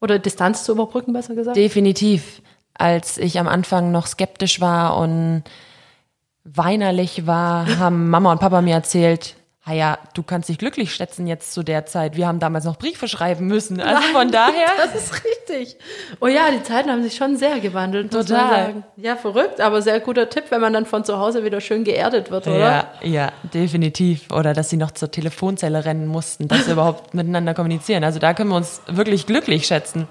[0.00, 1.56] Oder Distanz zu überbrücken, besser gesagt?
[1.56, 2.42] Definitiv
[2.74, 5.44] als ich am Anfang noch skeptisch war und
[6.44, 9.36] weinerlich war, haben Mama und Papa mir erzählt,
[9.70, 12.16] ja, du kannst dich glücklich schätzen jetzt zu der Zeit.
[12.16, 13.80] Wir haben damals noch Briefe schreiben müssen.
[13.80, 14.66] Also Nein, von daher.
[14.76, 15.76] Das ist richtig.
[16.20, 18.12] Oh ja, die Zeiten haben sich schon sehr gewandelt.
[18.12, 18.82] Total.
[18.96, 22.32] Ja, verrückt, aber sehr guter Tipp, wenn man dann von zu Hause wieder schön geerdet
[22.32, 22.58] wird, oder?
[22.58, 24.32] Ja, ja, definitiv.
[24.32, 28.02] Oder dass sie noch zur Telefonzelle rennen mussten, dass sie überhaupt miteinander kommunizieren.
[28.02, 30.08] Also da können wir uns wirklich glücklich schätzen.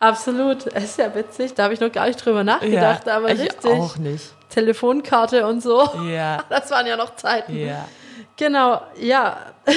[0.00, 0.66] Absolut.
[0.74, 1.54] Es ist ja witzig.
[1.54, 3.70] Da habe ich noch gar nicht drüber nachgedacht, ja, aber ich richtig.
[3.70, 4.34] auch nicht.
[4.48, 5.88] Telefonkarte und so.
[6.08, 6.42] Ja.
[6.48, 7.56] Das waren ja noch Zeiten.
[7.56, 7.86] Ja.
[8.36, 9.36] Genau, ja.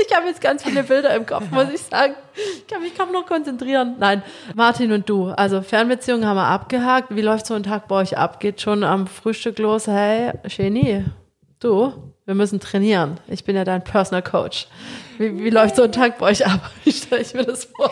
[0.00, 2.14] Ich habe jetzt ganz viele Bilder im Kopf, muss ich sagen.
[2.34, 3.96] Ich kann mich kaum noch konzentrieren.
[3.98, 4.22] Nein,
[4.54, 5.30] Martin und du.
[5.30, 7.16] Also Fernbeziehungen haben wir abgehakt.
[7.16, 8.38] Wie läuft so ein Tag bei euch ab?
[8.38, 9.88] Geht schon am Frühstück los?
[9.88, 11.04] Hey, Genie,
[11.58, 13.18] du, wir müssen trainieren.
[13.26, 14.68] Ich bin ja dein Personal Coach.
[15.16, 16.70] Wie, wie läuft so ein Tag bei euch ab?
[16.84, 17.90] Wie stelle ich mir das vor?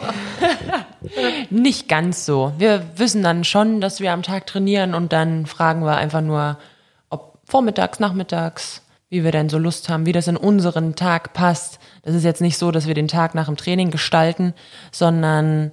[1.50, 2.52] Nicht ganz so.
[2.58, 6.58] Wir wissen dann schon, dass wir am Tag trainieren und dann fragen wir einfach nur,
[7.08, 11.78] ob vormittags, nachmittags, wie wir denn so Lust haben, wie das in unseren Tag passt.
[12.02, 14.52] Das ist jetzt nicht so, dass wir den Tag nach dem Training gestalten,
[14.92, 15.72] sondern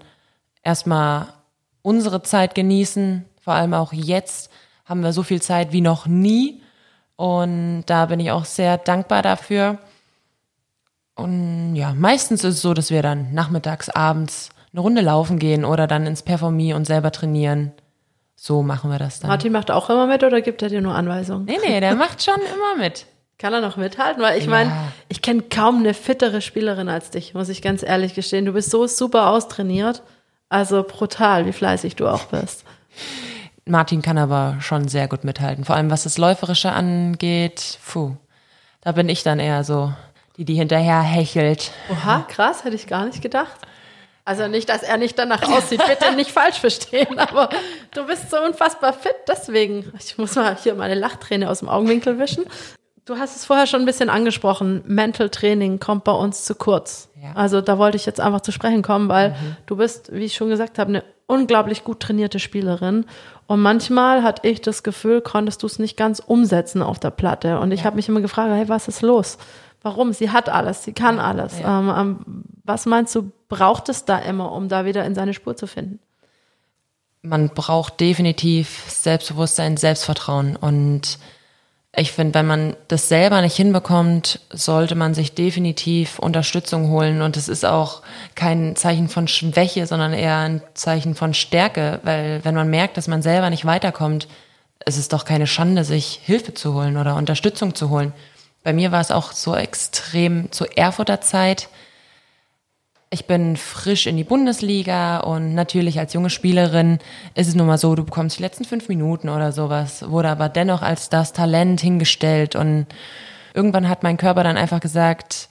[0.63, 1.33] erstmal
[1.81, 3.25] unsere Zeit genießen.
[3.41, 4.49] Vor allem auch jetzt
[4.85, 6.62] haben wir so viel Zeit wie noch nie.
[7.23, 9.77] Und da bin ich auch sehr dankbar dafür.
[11.15, 15.63] Und ja, meistens ist es so, dass wir dann nachmittags, abends eine Runde laufen gehen
[15.63, 17.71] oder dann ins Performie und selber trainieren.
[18.35, 19.29] So machen wir das dann.
[19.29, 21.45] Martin macht auch immer mit oder gibt er dir nur Anweisungen?
[21.45, 23.05] Nee, nee, der macht schon immer mit.
[23.37, 24.21] Kann er noch mithalten?
[24.21, 24.49] Weil ich ja.
[24.49, 24.73] meine,
[25.07, 28.43] ich kenne kaum eine fittere Spielerin als dich, muss ich ganz ehrlich gestehen.
[28.43, 30.03] Du bist so super austrainiert.
[30.49, 32.65] Also brutal, wie fleißig du auch bist.
[33.65, 35.65] Martin kann aber schon sehr gut mithalten.
[35.65, 38.15] Vor allem was das Läuferische angeht, puh,
[38.81, 39.93] da bin ich dann eher so
[40.37, 41.71] die die hinterher hechelt.
[41.91, 43.55] Oha, krass, hätte ich gar nicht gedacht.
[44.25, 47.49] Also nicht, dass er nicht danach aussieht, bitte nicht falsch verstehen, aber
[47.91, 49.91] du bist so unfassbar fit, deswegen.
[49.99, 52.45] Ich muss mal hier meine Lachträne aus dem Augenwinkel wischen.
[53.05, 54.81] Du hast es vorher schon ein bisschen angesprochen.
[54.85, 57.09] Mental Training kommt bei uns zu kurz.
[57.21, 57.33] Ja.
[57.33, 60.47] Also da wollte ich jetzt einfach zu sprechen kommen, weil du bist, wie ich schon
[60.47, 63.05] gesagt habe, eine unglaublich gut trainierte Spielerin.
[63.47, 67.59] Und manchmal hatte ich das Gefühl, konntest du es nicht ganz umsetzen auf der Platte.
[67.59, 69.37] Und ich habe mich immer gefragt, hey, was ist los?
[69.81, 70.13] Warum?
[70.13, 71.59] Sie hat alles, sie kann alles.
[71.59, 71.79] Ja.
[71.79, 75.57] Ähm, ähm, was meinst du, braucht es da immer, um da wieder in seine Spur
[75.57, 75.99] zu finden?
[77.23, 80.55] man braucht definitiv Selbstbewusstsein, Selbstvertrauen.
[80.55, 81.17] Und
[81.95, 87.21] ich finde, wenn man das selber nicht hinbekommt, sollte man sich definitiv Unterstützung holen.
[87.21, 88.01] Und es ist auch
[88.33, 91.99] kein Zeichen von Schwäche, sondern eher ein Zeichen von Stärke.
[92.01, 94.27] Weil wenn man merkt, dass man selber nicht weiterkommt,
[94.79, 98.11] es ist doch keine Schande, sich Hilfe zu holen oder Unterstützung zu holen.
[98.63, 101.69] Bei mir war es auch so extrem zur Erfurter Zeit
[103.13, 106.97] ich bin frisch in die Bundesliga und natürlich als junge Spielerin
[107.35, 110.49] ist es nun mal so, du bekommst die letzten fünf Minuten oder sowas, wurde aber
[110.49, 112.87] dennoch als das Talent hingestellt und
[113.53, 115.47] irgendwann hat mein Körper dann einfach gesagt,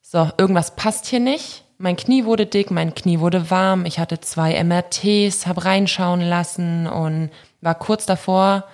[0.00, 1.64] so, irgendwas passt hier nicht.
[1.78, 6.86] Mein Knie wurde dick, mein Knie wurde warm, ich hatte zwei MRTs, habe reinschauen lassen
[6.86, 7.30] und
[7.60, 8.64] war kurz davor,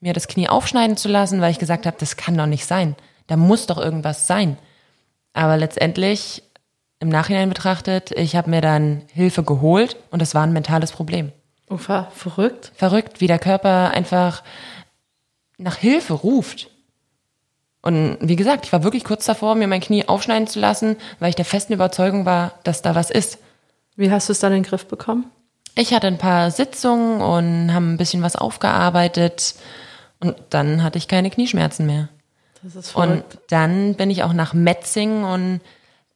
[0.00, 2.94] mir das Knie aufschneiden zu lassen, weil ich gesagt habe, das kann doch nicht sein.
[3.26, 4.58] Da muss doch irgendwas sein.
[5.32, 6.42] Aber letztendlich
[7.02, 11.32] im Nachhinein betrachtet, ich habe mir dann Hilfe geholt und das war ein mentales Problem.
[11.76, 12.70] Ver verrückt.
[12.76, 14.42] Verrückt, wie der Körper einfach
[15.58, 16.70] nach Hilfe ruft.
[17.80, 21.30] Und wie gesagt, ich war wirklich kurz davor, mir mein Knie aufschneiden zu lassen, weil
[21.30, 23.38] ich der festen Überzeugung war, dass da was ist.
[23.96, 25.26] Wie hast du es dann in den Griff bekommen?
[25.74, 29.54] Ich hatte ein paar Sitzungen und haben ein bisschen was aufgearbeitet
[30.20, 32.08] und dann hatte ich keine Knieschmerzen mehr.
[32.62, 33.38] Das ist Und verrückt.
[33.48, 35.60] dann bin ich auch nach Metzing und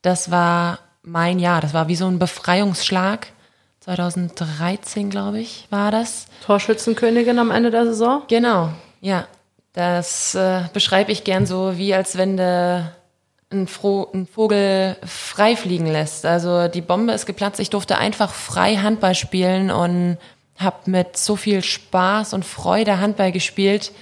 [0.06, 1.60] das war mein Jahr.
[1.60, 3.28] Das war wie so ein Befreiungsschlag.
[3.80, 6.26] 2013, glaube ich, war das.
[6.44, 8.22] Torschützenkönigin am Ende der Saison?
[8.28, 9.26] Genau, ja.
[9.72, 12.92] Das äh, beschreibe ich gern so, wie als wenn du
[13.50, 16.24] einen, einen Vogel frei fliegen lässt.
[16.24, 17.60] Also die Bombe ist geplatzt.
[17.60, 20.18] Ich durfte einfach frei Handball spielen und
[20.58, 23.92] habe mit so viel Spaß und Freude Handball gespielt.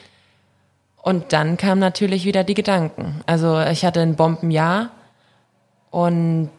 [1.03, 3.21] Und dann kamen natürlich wieder die Gedanken.
[3.27, 4.91] Also ich hatte ein Bombenjahr
[5.95, 6.51] und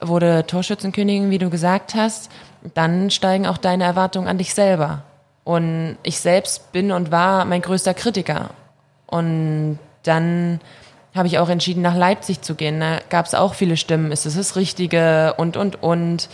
[0.00, 2.28] wurde Torschützenkönigin, wie du gesagt hast.
[2.74, 5.04] Dann steigen auch deine Erwartungen an dich selber.
[5.44, 8.50] Und ich selbst bin und war mein größter Kritiker.
[9.06, 10.60] Und dann
[11.14, 12.80] habe ich auch entschieden, nach Leipzig zu gehen.
[12.80, 14.10] Da gab es auch viele Stimmen.
[14.10, 15.34] Ist es das Richtige?
[15.36, 16.28] Und, und, und.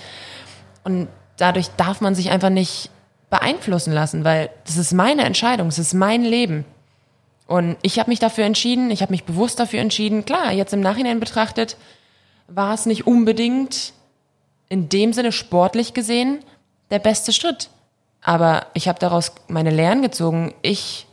[0.83, 2.89] Und dadurch darf man sich einfach nicht
[3.29, 6.65] beeinflussen lassen, weil das ist meine Entscheidung, es ist mein Leben.
[7.47, 10.25] Und ich habe mich dafür entschieden, ich habe mich bewusst dafür entschieden.
[10.25, 11.77] Klar, jetzt im Nachhinein betrachtet,
[12.49, 13.93] war es nicht unbedingt
[14.69, 16.39] in dem Sinne sportlich gesehen
[16.91, 17.71] der beste Schritt.
[18.23, 20.55] Aber ich habe daraus meine Lehren gezogen.
[20.63, 21.07] Ich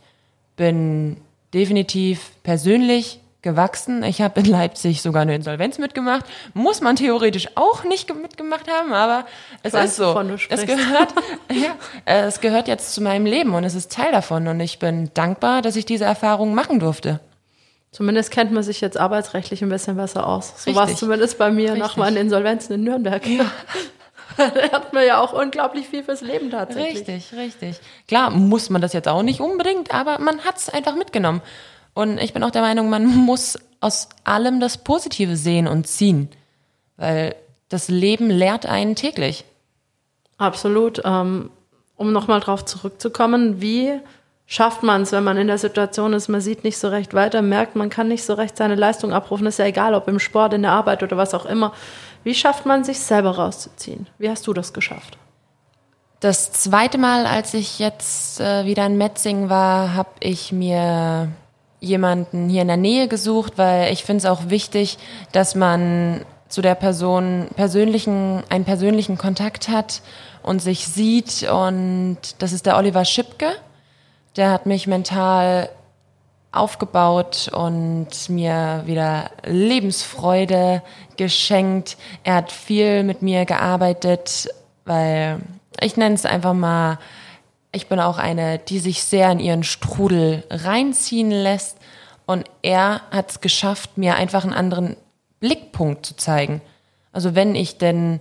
[0.56, 1.16] bin
[1.52, 4.02] definitiv persönlich gewachsen.
[4.02, 6.24] Ich habe in Leipzig sogar eine Insolvenz mitgemacht.
[6.54, 9.26] Muss man theoretisch auch nicht ge- mitgemacht haben, aber
[9.62, 10.18] es weiß, ist so.
[10.48, 11.14] es gehört,
[11.52, 14.48] ja, es gehört jetzt zu meinem Leben und es ist Teil davon.
[14.48, 17.20] Und ich bin dankbar, dass ich diese Erfahrung machen durfte.
[17.94, 20.52] Zumindest kennt man sich jetzt arbeitsrechtlich ein bisschen besser aus.
[20.64, 21.96] So war es zumindest bei mir nach Richtig.
[21.98, 23.22] meinen Insolvenzen in Nürnberg.
[24.36, 27.06] da lernt man ja auch unglaublich viel fürs Leben tatsächlich.
[27.06, 27.76] Richtig, richtig.
[28.08, 31.40] Klar, muss man das jetzt auch nicht unbedingt, aber man hat es einfach mitgenommen.
[31.94, 36.28] Und ich bin auch der Meinung, man muss aus allem das Positive sehen und ziehen.
[36.96, 37.36] Weil
[37.68, 39.44] das Leben lehrt einen täglich.
[40.36, 41.00] Absolut.
[41.04, 41.50] Ähm,
[41.94, 44.00] um nochmal drauf zurückzukommen, wie
[44.46, 47.42] schafft man es, wenn man in der Situation ist, man sieht nicht so recht weiter,
[47.42, 50.52] merkt, man kann nicht so recht seine Leistung abrufen, ist ja egal, ob im Sport,
[50.52, 51.72] in der Arbeit oder was auch immer.
[52.22, 54.06] Wie schafft man sich selber rauszuziehen?
[54.18, 55.18] Wie hast du das geschafft?
[56.20, 61.28] Das zweite Mal, als ich jetzt äh, wieder in Metzing war, habe ich mir
[61.80, 64.96] jemanden hier in der Nähe gesucht, weil ich finde es auch wichtig,
[65.32, 70.00] dass man zu der Person persönlichen, einen persönlichen Kontakt hat
[70.42, 71.46] und sich sieht.
[71.50, 73.48] Und das ist der Oliver Schipke.
[74.36, 75.68] Der hat mich mental
[76.50, 80.82] aufgebaut und mir wieder Lebensfreude
[81.16, 81.96] geschenkt.
[82.22, 84.48] Er hat viel mit mir gearbeitet,
[84.84, 85.40] weil
[85.80, 86.98] ich nenne es einfach mal,
[87.72, 91.78] ich bin auch eine, die sich sehr in ihren Strudel reinziehen lässt.
[92.26, 94.96] Und er hat es geschafft, mir einfach einen anderen
[95.40, 96.60] Blickpunkt zu zeigen.
[97.12, 98.20] Also wenn ich denn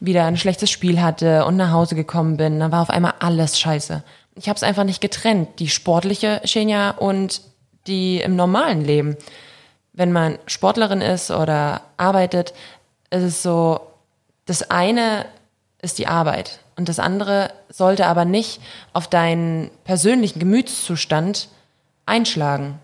[0.00, 3.58] wieder ein schlechtes Spiel hatte und nach Hause gekommen bin, dann war auf einmal alles
[3.60, 4.02] scheiße.
[4.34, 7.42] Ich habe es einfach nicht getrennt, die sportliche Xenia und
[7.86, 9.16] die im normalen Leben.
[9.92, 12.54] Wenn man Sportlerin ist oder arbeitet,
[13.10, 13.80] ist es so,
[14.46, 15.26] das eine
[15.82, 18.60] ist die Arbeit und das andere sollte aber nicht
[18.92, 21.48] auf deinen persönlichen Gemütszustand
[22.06, 22.78] einschlagen.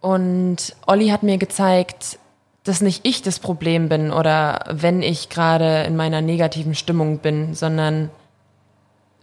[0.00, 2.18] Und Olli hat mir gezeigt,
[2.64, 7.54] dass nicht ich das Problem bin oder wenn ich gerade in meiner negativen Stimmung bin,
[7.54, 8.10] sondern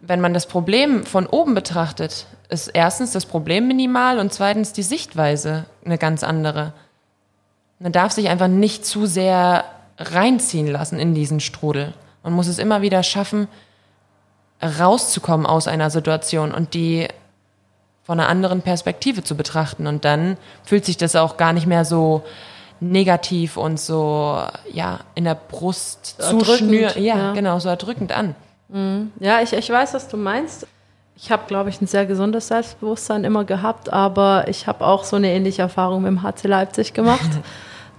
[0.08, 4.84] wenn man das Problem von oben betrachtet, ist erstens das Problem minimal und zweitens die
[4.84, 6.74] Sichtweise eine ganz andere.
[7.80, 9.65] Man darf sich einfach nicht zu sehr
[9.98, 11.94] reinziehen lassen in diesen Strudel.
[12.24, 13.48] Man muss es immer wieder schaffen,
[14.62, 17.08] rauszukommen aus einer Situation und die
[18.04, 19.88] von einer anderen Perspektive zu betrachten.
[19.88, 22.24] Und dann fühlt sich das auch gar nicht mehr so
[22.80, 24.39] negativ und so,
[24.72, 27.34] ja, in der Brust So zu erdrückend, schnür, ja, ja.
[27.34, 28.36] genau, so erdrückend an.
[29.19, 30.67] Ja, ich, ich weiß, was du meinst.
[31.17, 35.15] Ich habe, glaube ich, ein sehr gesundes Selbstbewusstsein immer gehabt, aber ich habe auch so
[35.15, 37.30] eine ähnliche Erfahrung mit dem HC Leipzig gemacht.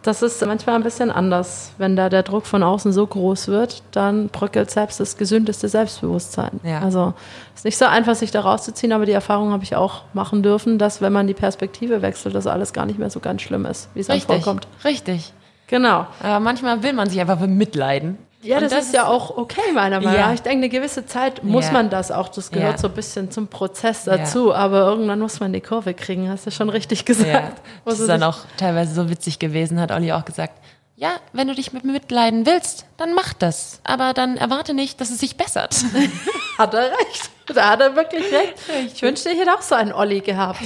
[0.07, 1.72] Das ist manchmal ein bisschen anders.
[1.79, 6.61] Wenn da der Druck von außen so groß wird, dann bröckelt selbst das gesündeste Selbstbewusstsein.
[6.62, 6.79] Ja.
[6.81, 7.12] Also
[7.57, 10.79] ist nicht so einfach, sich da rauszuziehen, aber die Erfahrung habe ich auch machen dürfen,
[10.79, 13.88] dass wenn man die Perspektive wechselt, das alles gar nicht mehr so ganz schlimm ist,
[13.94, 14.68] wie es einem Richtig, vorkommt.
[14.85, 15.33] richtig.
[15.66, 16.07] Genau.
[16.22, 18.16] Aber manchmal will man sich einfach bemitleiden.
[18.46, 20.26] Ja, Und das, ist ja auch okay, meiner Meinung Ja.
[20.28, 20.35] nach.
[20.35, 21.72] Ich denke, eine gewisse Zeit muss Ja.
[21.72, 22.28] man das auch.
[22.28, 22.78] Das gehört Ja.
[22.78, 24.54] so ein bisschen zum Prozess dazu.
[24.54, 26.28] Aber irgendwann muss man die Kurve kriegen.
[26.30, 27.26] Hast du schon richtig gesagt.
[27.28, 27.50] Ja,
[27.85, 30.54] das ist dann auch teilweise so witzig gewesen, hat Olli auch gesagt.
[30.98, 33.80] Ja, wenn du dich mit mir mitleiden willst, dann mach das.
[33.85, 35.74] Aber dann erwarte nicht, dass es sich bessert.
[36.59, 37.30] Hat er recht.
[37.54, 38.54] Da hat er wirklich recht.
[38.92, 40.61] Ich wünschte, ich hätte auch so einen Olli gehabt.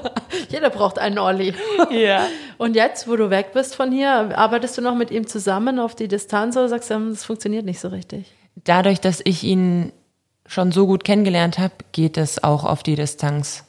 [0.50, 1.54] Jeder braucht einen Olli.
[1.90, 2.26] ja.
[2.58, 5.94] Und jetzt, wo du weg bist von hier, arbeitest du noch mit ihm zusammen auf
[5.94, 8.32] die Distanz oder sagst du, das funktioniert nicht so richtig?
[8.64, 9.92] Dadurch, dass ich ihn
[10.46, 13.64] schon so gut kennengelernt habe, geht es auch auf die Distanz.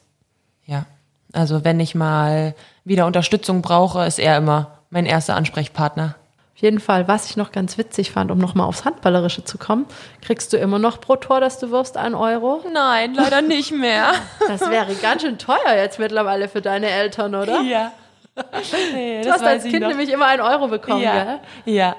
[0.65, 0.86] Ja.
[1.34, 6.15] Also wenn ich mal wieder Unterstützung brauche, ist er immer mein erster Ansprechpartner.
[6.58, 9.86] Auf jeden Fall, was ich noch ganz witzig fand, um nochmal aufs Handballerische zu kommen,
[10.24, 12.63] kriegst du immer noch pro Tor, dass du wirst, einen Euro?
[12.74, 14.13] Nein, leider nicht mehr.
[14.48, 17.62] Das wäre ganz schön teuer jetzt mittlerweile für deine Eltern, oder?
[17.62, 17.91] ja.
[18.93, 21.24] Nee, Du hast als Kind nämlich immer einen Euro bekommen, ja.
[21.24, 21.39] gell?
[21.76, 21.96] Ja.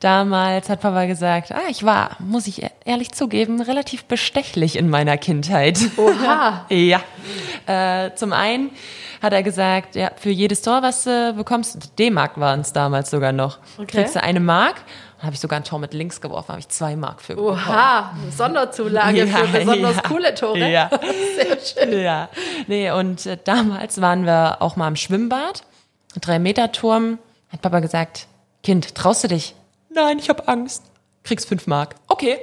[0.00, 5.18] Damals hat Papa gesagt, ah, ich war, muss ich ehrlich zugeben, relativ bestechlich in meiner
[5.18, 5.78] Kindheit.
[5.98, 6.64] Oha.
[6.70, 7.02] ja.
[7.66, 8.70] Äh, zum einen
[9.20, 13.32] hat er gesagt, ja, für jedes Tor, was du bekommst, D-Mark waren es damals sogar
[13.32, 13.98] noch, Okay.
[13.98, 14.76] kriegst du eine Mark.
[15.18, 17.60] Dann habe ich sogar ein Tor mit links geworfen, habe ich zwei Mark für bekommen.
[17.60, 20.02] Oha, Sonderzulage für besonders ja.
[20.02, 20.66] coole Tore.
[20.66, 20.88] Ja.
[21.36, 22.00] Sehr schön.
[22.00, 22.30] Ja,
[22.68, 25.62] nee, und äh, damals waren wir auch mal im Schwimmbad,
[26.18, 27.18] drei Meter Turm,
[27.52, 28.28] hat Papa gesagt,
[28.62, 29.54] Kind, traust du dich?
[29.92, 30.84] Nein, ich habe Angst.
[31.24, 31.96] Kriegst fünf Mark.
[32.08, 32.38] Okay.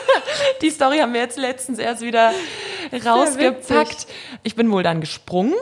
[0.62, 2.32] Die Story haben wir jetzt letztens erst wieder
[2.92, 4.06] rausgepackt.
[4.42, 5.54] Ich bin wohl dann gesprungen,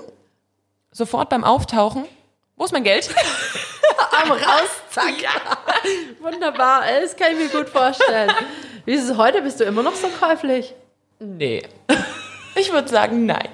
[0.90, 2.04] sofort beim Auftauchen.
[2.56, 3.08] Wo ist mein Geld?
[4.12, 5.14] Arm raus, zack.
[6.20, 8.30] Wunderbar, das kann ich mir gut vorstellen.
[8.84, 9.42] Wie ist es heute?
[9.42, 10.74] Bist du immer noch so käuflich?
[11.20, 11.62] Nee.
[12.56, 13.48] Ich würde sagen, nein.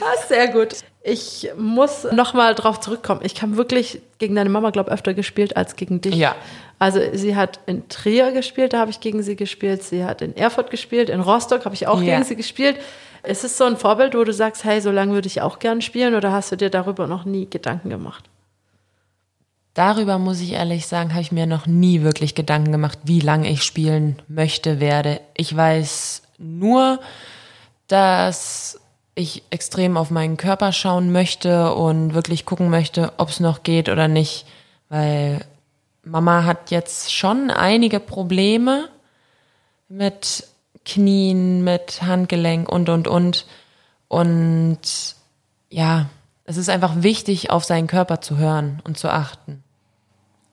[0.00, 0.76] Ah, sehr gut.
[1.04, 3.20] Ich muss nochmal drauf zurückkommen.
[3.24, 6.14] Ich habe wirklich gegen deine Mama, glaube ich, öfter gespielt als gegen dich.
[6.14, 6.36] Ja.
[6.82, 9.84] Also sie hat in Trier gespielt, da habe ich gegen sie gespielt.
[9.84, 12.14] Sie hat in Erfurt gespielt, in Rostock habe ich auch Ja.
[12.16, 12.76] gegen sie gespielt.
[13.22, 15.80] Ist es so ein Vorbild, wo du sagst, hey, so lange würde ich auch gern
[15.80, 18.24] spielen oder hast du dir darüber noch nie Gedanken gemacht?
[19.74, 23.48] Darüber muss ich ehrlich sagen, habe ich mir noch nie wirklich Gedanken gemacht, wie lange
[23.48, 25.20] ich spielen möchte, werde.
[25.36, 26.98] Ich weiß nur,
[27.86, 28.80] dass
[29.14, 33.88] ich extrem auf meinen Körper schauen möchte und wirklich gucken möchte, ob es noch geht
[33.88, 34.46] oder nicht,
[34.88, 35.44] weil
[36.04, 38.88] Mama hat jetzt schon einige Probleme
[39.88, 40.44] mit
[40.84, 43.46] Knien, mit Handgelenk und, und, und.
[44.08, 44.80] Und
[45.70, 46.06] ja,
[46.44, 49.62] es ist einfach wichtig, auf seinen Körper zu hören und zu achten.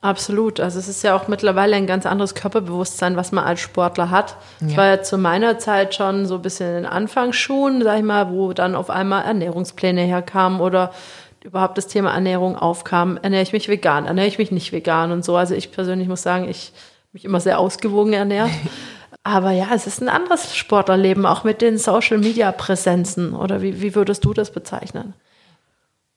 [0.02, 0.60] Absolut.
[0.60, 4.36] Also es ist ja auch mittlerweile ein ganz anderes Körperbewusstsein, was man als Sportler hat.
[4.66, 8.04] Es war ja zu meiner Zeit schon so ein bisschen in den Anfangsschuhen, sag ich
[8.04, 10.92] mal, wo dann auf einmal Ernährungspläne herkamen oder
[11.44, 13.18] überhaupt das Thema Ernährung aufkam.
[13.22, 15.36] Ernähre ich mich vegan, ernähre ich mich nicht vegan und so.
[15.36, 16.72] Also ich persönlich muss sagen, ich
[17.12, 18.50] mich immer sehr ausgewogen ernährt.
[19.22, 23.34] Aber ja, es ist ein anderes Sportlerleben, auch mit den Social-Media-Präsenzen.
[23.34, 25.14] Oder wie, wie würdest du das bezeichnen?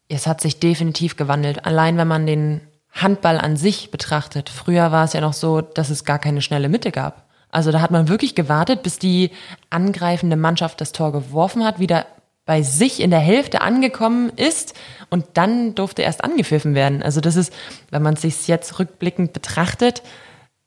[0.08, 1.66] Es hat sich definitiv gewandelt.
[1.66, 2.62] Allein wenn man den
[2.94, 4.50] Handball an sich betrachtet.
[4.50, 7.28] Früher war es ja noch so, dass es gar keine schnelle Mitte gab.
[7.50, 9.32] Also da hat man wirklich gewartet, bis die
[9.70, 12.06] angreifende Mannschaft das Tor geworfen hat, wieder
[12.46, 14.74] bei sich in der Hälfte angekommen ist
[15.10, 17.02] und dann durfte erst angepfiffen werden.
[17.02, 17.54] Also das ist,
[17.90, 20.04] wenn man es sich jetzt rückblickend betrachtet,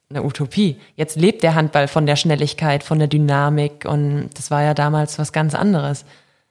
[0.08, 0.80] eine Utopie.
[0.94, 5.18] Jetzt lebt der Handball von der Schnelligkeit, von der Dynamik und das war ja damals
[5.18, 6.04] was ganz anderes.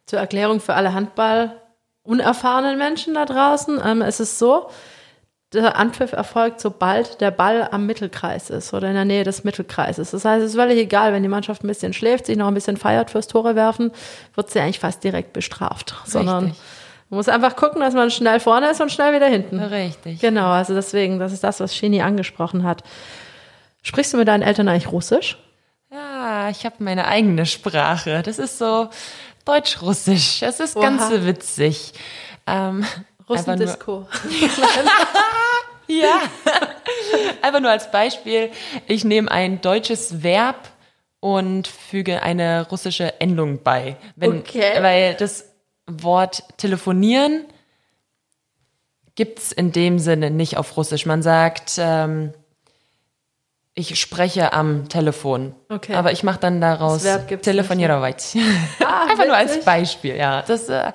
[0.05, 1.55] Zur Erklärung für alle Handball
[2.03, 4.69] unerfahrenen Menschen da draußen, ähm, es ist so,
[5.61, 10.11] der Anpfiff erfolgt, sobald der Ball am Mittelkreis ist oder in der Nähe des Mittelkreises.
[10.11, 12.53] Das heißt, es ist völlig egal, wenn die Mannschaft ein bisschen schläft, sich noch ein
[12.53, 13.91] bisschen feiert fürs Tore werfen,
[14.35, 15.95] wird sie eigentlich fast direkt bestraft.
[16.05, 16.55] Sondern
[17.09, 19.59] Man muss einfach gucken, dass man schnell vorne ist und schnell wieder hinten.
[19.59, 20.19] Richtig.
[20.19, 22.83] Genau, also deswegen, das ist das, was Shini angesprochen hat.
[23.83, 25.37] Sprichst du mit deinen Eltern eigentlich Russisch?
[25.91, 28.23] Ja, ich habe meine eigene Sprache.
[28.23, 28.89] Das ist so
[29.45, 30.39] Deutsch-Russisch.
[30.39, 31.25] Das ist ganz Oha.
[31.25, 31.93] witzig.
[32.47, 32.85] Ähm,
[33.29, 34.07] Russendisco.
[35.87, 36.21] Ja,
[37.41, 38.51] einfach nur als Beispiel.
[38.87, 40.69] Ich nehme ein deutsches Verb
[41.19, 43.97] und füge eine russische Endung bei.
[44.15, 44.81] Wenn, okay.
[44.81, 45.51] Weil das
[45.87, 47.45] Wort telefonieren
[49.15, 51.05] gibt es in dem Sinne nicht auf Russisch.
[51.05, 52.33] Man sagt, ähm,
[53.73, 55.55] ich spreche am Telefon.
[55.69, 55.95] Okay.
[55.95, 57.03] Aber ich mache dann daraus
[57.41, 58.35] telefonierowait.
[58.83, 59.27] Ah, Einfach witzig.
[59.27, 60.41] nur als Beispiel, ja.
[60.43, 60.91] Das, äh,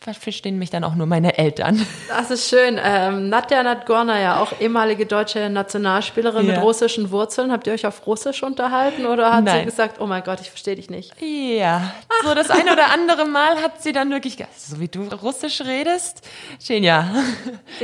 [0.00, 1.84] verstehen mich dann auch nur meine Eltern.
[2.08, 2.80] Das ist schön.
[2.82, 6.62] Ähm, Nadja Nadgorna, auch ehemalige deutsche Nationalspielerin mit Ja.
[6.62, 7.52] russischen Wurzeln.
[7.52, 9.64] Habt ihr euch auf Russisch unterhalten oder hat sie Nein.
[9.66, 11.12] gesagt, oh mein Gott, ich verstehe dich nicht?
[11.20, 11.92] Ja,
[12.24, 15.60] so das eine oder andere Mal hat sie dann wirklich gesagt, so wie du Russisch
[15.62, 16.26] redest.
[16.66, 16.82] Geht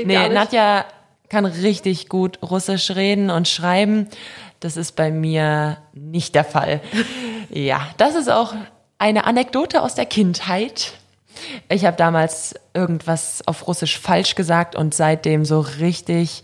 [0.07, 0.29] Nee.
[0.29, 0.85] Nadja
[1.29, 4.09] kann richtig gut Russisch reden und schreiben.
[4.61, 6.81] Das ist bei mir nicht der Fall.
[7.51, 8.55] Ja, das ist auch
[8.99, 10.93] eine Anekdote aus der Kindheit.
[11.69, 16.43] Ich habe damals irgendwas auf Russisch falsch gesagt und seitdem so richtig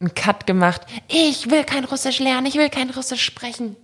[0.00, 0.82] einen Cut gemacht.
[1.08, 3.76] Ich will kein Russisch lernen, ich will kein Russisch sprechen.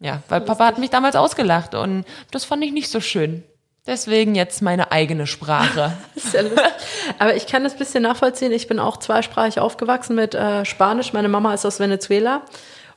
[0.00, 3.44] Ja, weil Papa hat mich damals ausgelacht und das fand ich nicht so schön.
[3.86, 5.92] Deswegen jetzt meine eigene Sprache.
[6.32, 6.42] Ja.
[7.18, 8.52] Aber ich kann das bisschen nachvollziehen.
[8.52, 11.12] Ich bin auch zweisprachig aufgewachsen mit äh, Spanisch.
[11.12, 12.42] Meine Mama ist aus Venezuela.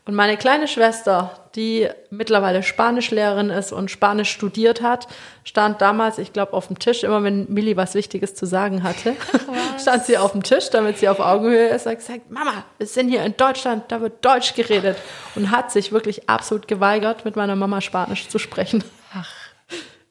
[0.06, 5.08] Und meine kleine Schwester, die mittlerweile Spanischlehrerin ist und Spanisch studiert hat,
[5.45, 9.16] stand damals, ich glaube, auf dem Tisch, immer wenn Millie was Wichtiges zu sagen hatte,
[9.80, 13.10] stand sie auf dem Tisch, damit sie auf Augenhöhe ist, hat gesagt, Mama, wir sind
[13.10, 14.97] hier in Deutschland, da wird Deutsch geredet.
[15.36, 18.84] Und hat sich wirklich absolut geweigert, mit meiner Mama Spanisch zu sprechen.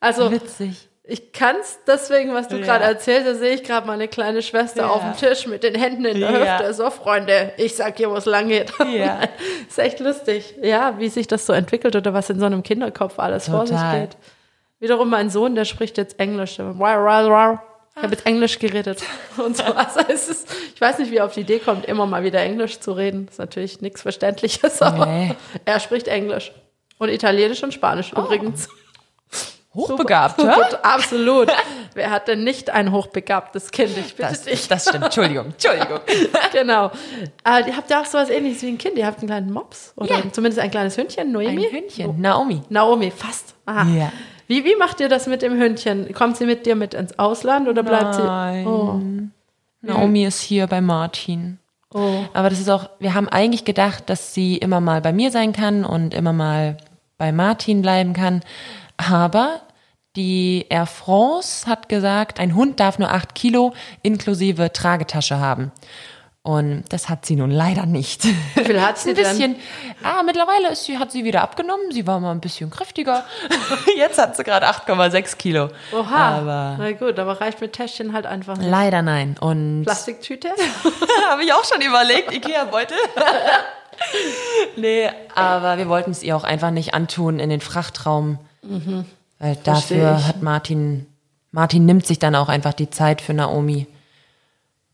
[0.01, 0.89] Also, Witzig.
[1.05, 2.65] Ich kann's deswegen, was du Ja.
[2.65, 4.89] gerade erzählst, da sehe ich gerade meine kleine Schwester Ja.
[4.91, 6.59] auf dem Tisch mit den Händen in der Ja.
[6.59, 6.75] Hüfte.
[6.75, 8.73] So, Freunde, ich sag hier, wo es lang geht.
[8.93, 9.21] Ja.
[9.69, 10.55] ist echt lustig.
[10.63, 13.77] Ja, wie sich das so entwickelt oder was in so einem Kinderkopf alles vor sich
[13.77, 14.01] Total.
[14.03, 14.17] geht.
[14.79, 16.57] Wiederum mein Sohn, der spricht jetzt Englisch.
[16.57, 16.71] Der-.
[17.95, 19.03] Ich habe jetzt Englisch geredet
[19.45, 19.65] und so.
[19.65, 22.41] Also es ist, ich weiß nicht, wie er auf die Idee kommt, immer mal wieder
[22.41, 23.29] Englisch zu reden.
[23.31, 25.35] ist natürlich nichts Verständliches, aber Nee.
[25.65, 26.53] er spricht Englisch.
[26.99, 28.69] Und Italienisch und Spanisch übrigens.
[29.75, 30.47] Hochbegabt, hä?
[30.55, 31.49] Gut, absolut.
[31.95, 33.91] Wer hat denn nicht ein hochbegabtes Kind?
[33.97, 34.69] Ich bitte Das, dich.
[34.69, 35.05] das stimmt.
[35.05, 36.01] Entschuldigung, Entschuldigung.
[36.53, 36.91] genau.
[37.45, 38.99] Äh, ihr habt ja auch sowas ähnliches wie ein Kind.
[38.99, 40.31] Ihr habt einen kleinen Mops oder Ja.
[40.31, 41.69] zumindest ein kleines Hündchen, Ein Noemi.
[41.71, 42.21] Hündchen.
[42.21, 42.61] Naomi.
[42.69, 43.55] Naomi, fast.
[43.67, 43.87] Aha.
[43.89, 44.13] Ja.
[44.47, 46.13] Wie, wie macht ihr das mit dem Hündchen?
[46.13, 48.65] Kommt sie mit dir mit ins Ausland oder bleibt Nein.
[48.65, 48.71] sie?
[48.71, 49.01] Oh.
[49.81, 51.59] Naomi ist hier bei Martin.
[51.95, 52.25] Oh.
[52.35, 55.53] Aber das ist auch, wir haben eigentlich gedacht, dass sie immer mal bei mir sein
[55.53, 56.77] kann und immer mal
[57.19, 58.43] bei Martin bleiben kann.
[59.11, 59.61] Aber
[60.17, 63.73] die Air France hat gesagt, ein Hund darf nur acht Kilo
[64.03, 65.73] inklusive Tragetasche haben.
[66.45, 68.25] Und das hat sie nun leider nicht.
[68.57, 69.25] Wie viel hat sie ein denn?
[69.25, 69.57] bisschen.
[70.03, 71.93] Ah, mittlerweile ist sie, hat sie wieder abgenommen.
[71.93, 73.25] Sie war mal ein bisschen kräftiger.
[73.97, 75.69] Jetzt hat sie gerade 8,6 Kilo.
[75.93, 76.39] Oha.
[76.39, 78.69] Aber Na gut, aber reicht mit Täschchen halt einfach nicht.
[78.69, 79.37] leider nein.
[79.41, 80.49] Und Plastiktüte?
[81.31, 82.97] habe ich auch schon überlegt, Ikea-Beutel.
[84.77, 88.39] nee, aber wir wollten es ihr auch einfach nicht antun in den Frachtraum.
[88.63, 89.05] Weil Mhm.
[89.39, 91.07] Versteh dafür hat Martin,
[91.51, 93.87] Martin nimmt sich dann auch einfach die Zeit für Naomi,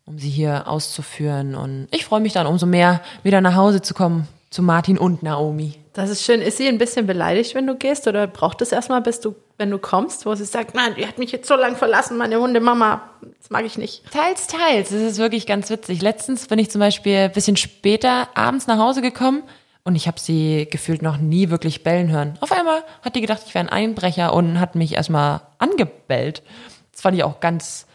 [0.07, 1.55] um sie hier auszuführen.
[1.55, 5.23] Und ich freue mich dann umso mehr, wieder nach Hause zu kommen zu Martin und
[5.23, 5.75] Naomi.
[5.93, 6.41] Das ist schön.
[6.41, 8.07] Ist sie ein bisschen beleidigt, wenn du gehst?
[8.07, 11.19] Oder braucht es erstmal, bis du, wenn du kommst, wo sie sagt, nein, die hat
[11.19, 13.03] mich jetzt so lange verlassen, meine Hundemama.
[13.39, 14.11] Das mag ich nicht.
[14.11, 14.93] Teils, teils.
[14.93, 16.01] Es ist wirklich ganz witzig.
[16.01, 19.43] Letztens bin ich zum Beispiel ein bisschen später abends nach Hause gekommen
[19.89, 22.37] und ich habe sie gefühlt noch nie wirklich bellen hören.
[22.41, 26.43] Auf einmal hat die gedacht, ich wäre ein Einbrecher und hat mich erstmal angebellt.
[26.93, 27.87] Das fand ich auch ganz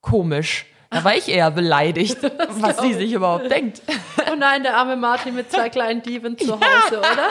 [0.00, 0.66] komisch.
[0.90, 2.18] Da war ich eher beleidigt,
[2.60, 3.82] was sie sich überhaupt denkt.
[4.30, 7.28] Oh nein, der arme Martin mit zwei kleinen Dieven zu Hause, oder?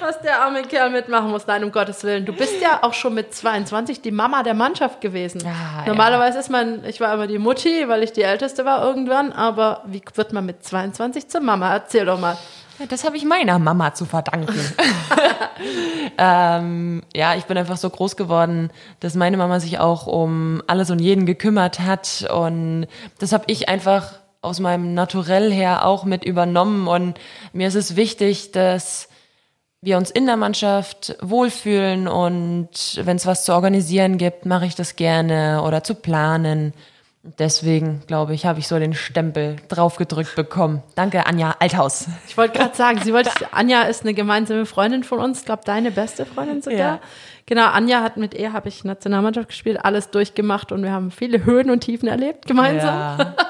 [0.00, 1.46] Was der arme Kerl mitmachen muss.
[1.46, 2.24] Nein, um Gottes Willen.
[2.24, 5.42] Du bist ja auch schon mit 22 die Mama der Mannschaft gewesen.
[5.44, 9.32] Ja, Normalerweise ist man, ich war immer die Mutti, weil ich die Älteste war irgendwann,
[9.32, 11.72] aber wie wird man mit 22 zur Mama?
[11.72, 12.36] Erzähl doch mal.
[12.78, 14.58] Ja, Das habe ich meiner Mama zu verdanken.
[16.18, 20.90] ähm, ja, ich bin einfach so groß geworden, dass meine Mama sich auch um alles
[20.90, 22.26] und jeden gekümmert hat.
[22.32, 22.86] Und
[23.18, 24.12] das habe ich einfach
[24.42, 26.88] aus meinem Naturell her auch mit übernommen.
[26.88, 27.18] Und
[27.52, 29.08] mir ist es wichtig, dass
[29.82, 34.74] wir uns in der Mannschaft wohlfühlen und wenn es was zu organisieren gibt, mache ich
[34.74, 36.74] das gerne oder zu planen.
[37.22, 40.82] Deswegen, glaube ich, habe ich so den Stempel draufgedrückt bekommen.
[40.94, 42.06] Danke, Anja Althaus.
[42.26, 45.62] Ich wollte gerade sagen, sie wollte, Anja ist eine gemeinsame Freundin von uns, ich glaube
[45.66, 46.78] deine beste Freundin sogar.
[46.78, 47.00] Ja.
[47.50, 51.44] Genau, Anja hat mit ihr, habe ich Nationalmannschaft gespielt, alles durchgemacht und wir haben viele
[51.44, 53.18] Höhen und Tiefen erlebt gemeinsam.
[53.18, 53.34] Ja.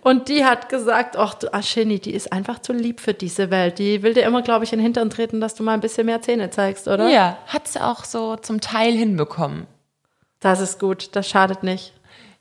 [0.00, 3.78] Und die hat gesagt, ach du Ascheni, die ist einfach zu lieb für diese Welt.
[3.78, 6.06] Die will dir immer, glaube ich, in den Hintern treten, dass du mal ein bisschen
[6.06, 7.08] mehr Zähne zeigst, oder?
[7.10, 9.66] ja, hat sie auch so zum Teil hinbekommen.
[10.40, 11.92] Das ist gut, das schadet nicht.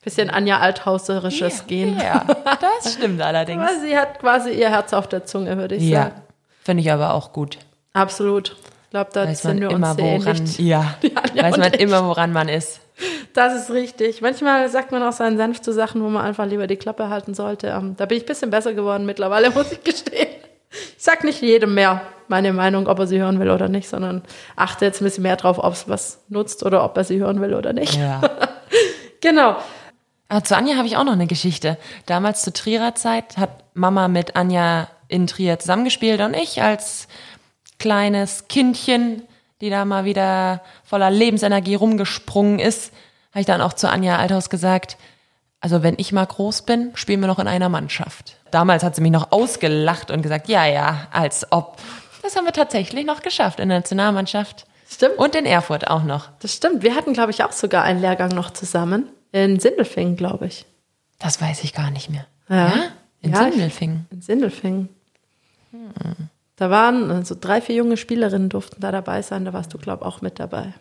[0.04, 2.00] Bisschen Anja Althauserisches gehen.
[2.02, 2.26] Ja,
[2.82, 3.62] das stimmt allerdings.
[3.62, 6.22] Aber sie hat quasi ihr Herz auf der Zunge, würde ich Ja, sagen.
[6.64, 7.58] finde ich aber auch gut.
[7.94, 8.56] Absolut.
[8.92, 10.60] Ich glaube, da Weiß man sind wir immer, uns sehr woran, ähnlich.
[10.60, 10.96] ja,
[11.32, 11.80] Anja weiß man ich.
[11.80, 12.82] immer, woran man ist.
[13.34, 14.22] Das ist richtig.
[14.22, 17.34] Manchmal sagt man auch seinen Senf zu Sachen, wo man einfach lieber die Klappe halten
[17.34, 17.68] sollte.
[17.68, 20.28] Ähm, Da bin ich ein bisschen besser geworden mittlerweile, muss ich gestehen.
[20.72, 24.24] Ich sag nicht jedem mehr meine Meinung, ob er sie hören will oder nicht, sondern
[24.58, 27.40] achte jetzt ein bisschen mehr drauf, ob es was nutzt oder ob er sie hören
[27.40, 27.96] will oder nicht.
[27.98, 28.20] Ja.
[29.22, 29.56] Genau.
[30.30, 31.78] Ah, zu Anja habe ich auch noch eine Geschichte.
[32.08, 37.08] Damals zur Trierer Zeit hat Mama mit Anja in Trier zusammengespielt und ich als
[37.82, 39.24] kleines Kindchen,
[39.60, 42.94] die da mal wieder voller Lebensenergie rumgesprungen ist,
[43.32, 44.98] habe ich dann auch zu Anja Althaus gesagt,
[45.62, 48.38] also wenn ich mal groß bin, spielen wir noch in einer Mannschaft.
[48.52, 51.78] Damals hat sie mich noch ausgelacht und gesagt, ja, ja, als ob.
[52.22, 54.66] Das haben wir tatsächlich noch geschafft in der Nationalmannschaft.
[54.88, 55.18] Stimmt.
[55.18, 56.30] Und in Erfurt auch noch.
[56.40, 56.84] Das stimmt.
[56.84, 59.10] Wir hatten, glaube ich, auch sogar einen Lehrgang noch zusammen.
[59.32, 60.66] In Sindelfingen, glaube ich.
[61.18, 62.28] Das weiß ich gar nicht mehr.
[62.48, 62.74] Ja.
[63.22, 64.06] In Ja, Sindelfingen.
[64.12, 64.90] In Sindelfingen.
[66.62, 69.46] Da waren so also drei, vier junge Spielerinnen durften da dabei sein.
[69.46, 70.76] Da warst du, glaube ich, auch mit dabei.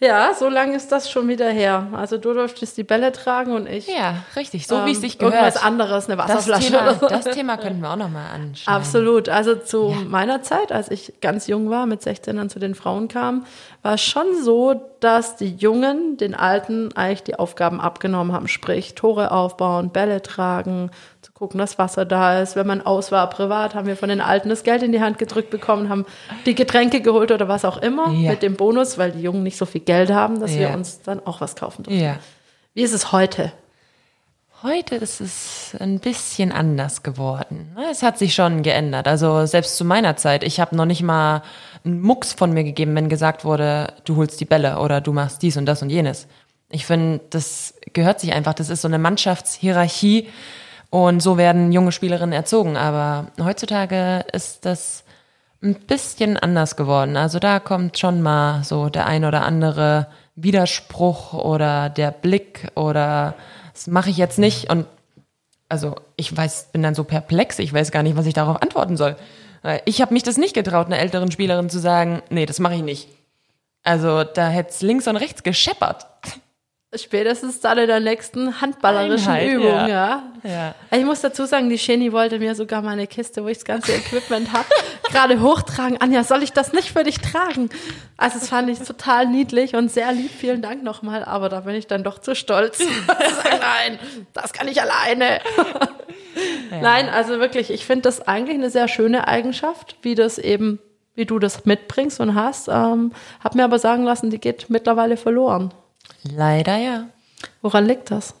[0.00, 1.86] Ja, so lange ist das schon wieder her.
[1.92, 3.86] Also du durftest die Bälle tragen und ich.
[3.86, 5.34] Ja, richtig, so wie es ähm, sich gehört.
[5.36, 7.06] Irgendwas anderes, eine das Wasserflasche Thema, oder so.
[7.06, 8.74] das Thema könnten wir auch nochmal anschauen.
[8.74, 9.28] Absolut.
[9.28, 13.06] Also zu meiner Zeit, als ich ganz jung war, mit 16 dann zu den Frauen
[13.06, 13.46] kam,
[13.82, 18.48] war es schon so, dass die Jungen den Alten eigentlich die Aufgaben abgenommen haben.
[18.48, 20.90] Sprich, Tore aufbauen, Bälle tragen,
[21.22, 22.56] zu gucken, dass Wasser da ist.
[22.56, 25.18] Wenn man aus war, privat, haben wir von den Alten das Geld in die Hand
[25.18, 26.06] gedrückt bekommen, haben
[26.46, 28.30] die Getränke geholt oder was auch immer Ja.
[28.32, 30.74] mit dem Bonus, weil die Jungen nicht so viel Geld haben, dass wir Ja.
[30.74, 32.02] uns dann auch was kaufen durften.
[32.02, 32.16] Ja.
[32.72, 33.52] Wie ist es heute?
[34.62, 37.72] Heute ist es ein bisschen anders geworden.
[37.76, 37.84] ne?
[37.90, 39.06] Es hat sich schon geändert.
[39.06, 41.42] Also selbst zu meiner Zeit, ich habe noch nicht mal
[41.84, 45.42] einen Mucks von mir gegeben, wenn gesagt wurde, du holst die Bälle oder du machst
[45.42, 46.26] dies und das und jenes.
[46.70, 48.54] Ich finde, das gehört sich einfach.
[48.54, 50.28] Das ist so eine Mannschaftshierarchie
[50.90, 52.76] und so werden junge Spielerinnen erzogen.
[52.76, 55.04] Aber heutzutage ist das
[55.62, 57.16] ein bisschen anders geworden.
[57.16, 63.34] Also da kommt schon mal so der ein oder andere Widerspruch oder der Blick oder
[63.72, 64.86] das mache ich jetzt nicht und
[65.68, 68.96] also ich weiß, bin dann so perplex, ich weiß gar nicht, was ich darauf antworten
[68.96, 69.16] soll.
[69.84, 72.82] Ich habe mich das nicht getraut, einer älteren Spielerin zu sagen, nee, das mache ich
[72.82, 73.08] nicht.
[73.82, 76.06] Also da hätte es links und rechts gescheppert.
[76.96, 79.88] Spätestens dann in der nächsten handballerischen Einheit, Übung, ja.
[79.88, 80.22] ja.
[80.44, 80.74] Ja.
[80.96, 83.92] Ich muss dazu sagen, die Sheni wollte mir sogar meine Kiste, wo ich das ganze
[83.92, 84.66] Equipment habe,
[85.10, 86.00] gerade hochtragen.
[86.00, 87.68] Anja, soll ich das nicht für dich tragen?
[88.16, 90.30] Also das fand ich total niedlich und sehr lieb.
[90.30, 92.78] Vielen Dank nochmal, aber da bin ich dann doch zu stolz.
[93.08, 93.98] Nein,
[94.32, 95.40] das kann ich alleine.
[96.82, 100.78] Nein, also wirklich, ich finde das eigentlich eine sehr schöne Eigenschaft, wie das eben,
[101.14, 102.68] wie du das mitbringst und hast.
[102.68, 103.12] Ähm,
[103.42, 105.72] hab mir aber sagen lassen, die geht mittlerweile verloren.
[106.22, 107.04] Leider ja.
[107.62, 108.34] Woran liegt das?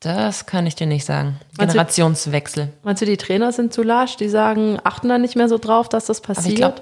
[0.00, 1.36] Das kann ich dir nicht sagen.
[1.56, 2.68] Meinst du- Generationswechsel.
[2.82, 4.16] Meinst du, die Trainer sind zu lasch?
[4.16, 6.48] Die sagen, achten da nicht mehr so drauf, dass das Aber passiert?
[6.52, 6.80] ich glaube,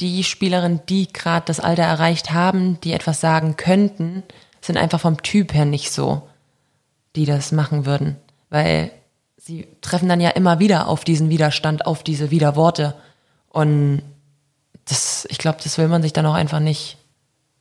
[0.00, 4.22] die Spielerinnen, die gerade das Alter erreicht haben, die etwas sagen könnten,
[4.60, 6.22] sind einfach vom Typ her nicht so,
[7.14, 8.16] die das machen würden.
[8.50, 8.90] Weil
[9.46, 12.94] sie treffen dann ja immer wieder auf diesen Widerstand, auf diese Widerworte.
[13.48, 14.02] Und
[14.86, 16.98] das, ich glaube, das will man sich dann auch einfach nicht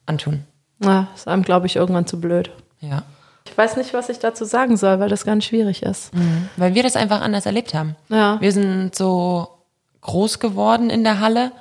[0.08, 0.44] antun.
[0.84, 2.50] Ja, ist einem, glaube ich, irgendwann zu blöd.
[2.82, 3.04] Ja.
[3.48, 6.12] Ich weiß nicht, was ich dazu sagen soll, weil das ganz schwierig ist.
[6.58, 7.96] Weil wir das einfach anders erlebt haben.
[8.10, 8.42] Ja.
[8.42, 9.48] Wir sind so
[10.02, 11.52] groß geworden in der Halle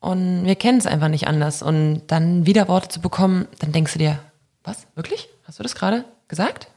[0.00, 1.62] und wir kennen es einfach nicht anders.
[1.62, 4.18] Und dann wieder Worte zu bekommen, dann denkst du dir,
[4.64, 4.86] was?
[4.94, 5.28] Wirklich?
[5.44, 6.68] Hast du das gerade gesagt?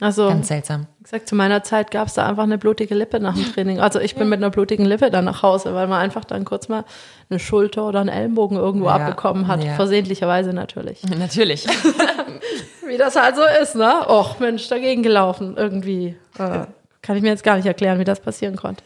[0.00, 0.86] Also, Ganz seltsam.
[1.10, 3.80] Gesagt, zu meiner Zeit gab es da einfach eine blutige Lippe nach dem Training.
[3.80, 6.68] Also ich bin mit einer blutigen Lippe dann nach Hause, weil man einfach dann kurz
[6.68, 6.84] mal
[7.30, 8.96] eine Schulter oder einen Ellenbogen irgendwo Ja.
[8.96, 9.64] abbekommen hat.
[9.64, 9.74] Ja.
[9.74, 11.02] Versehentlicherweise natürlich.
[11.18, 11.66] Natürlich.
[12.86, 14.06] Wie das halt so ist, ne?
[14.08, 15.56] Och, Mensch, dagegen gelaufen.
[15.56, 16.16] Irgendwie.
[16.38, 16.66] Äh,
[17.02, 18.82] kann ich mir jetzt gar nicht erklären, wie das passieren konnte.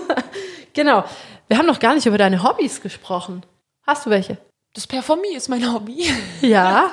[0.74, 1.04] genau.
[1.48, 3.42] Wir haben noch gar nicht über deine Hobbys gesprochen.
[3.86, 4.38] Hast du welche?
[4.74, 6.06] Das Performie ist mein Hobby.
[6.40, 6.90] Ja.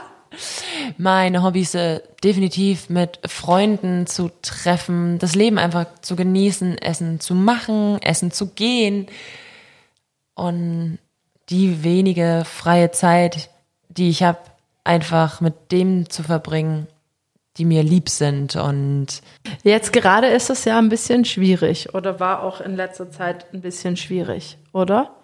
[0.97, 7.35] Meine Hobbys äh, definitiv mit Freunden zu treffen, das Leben einfach zu genießen, Essen zu
[7.35, 9.07] machen, Essen zu gehen
[10.35, 10.99] und
[11.49, 13.49] die wenige freie Zeit,
[13.89, 14.39] die ich habe,
[14.83, 16.87] einfach mit dem zu verbringen,
[17.57, 19.21] die mir lieb sind und
[19.63, 23.61] Jetzt gerade ist es ja ein bisschen schwierig oder war auch in letzter Zeit ein
[23.61, 25.18] bisschen schwierig, oder?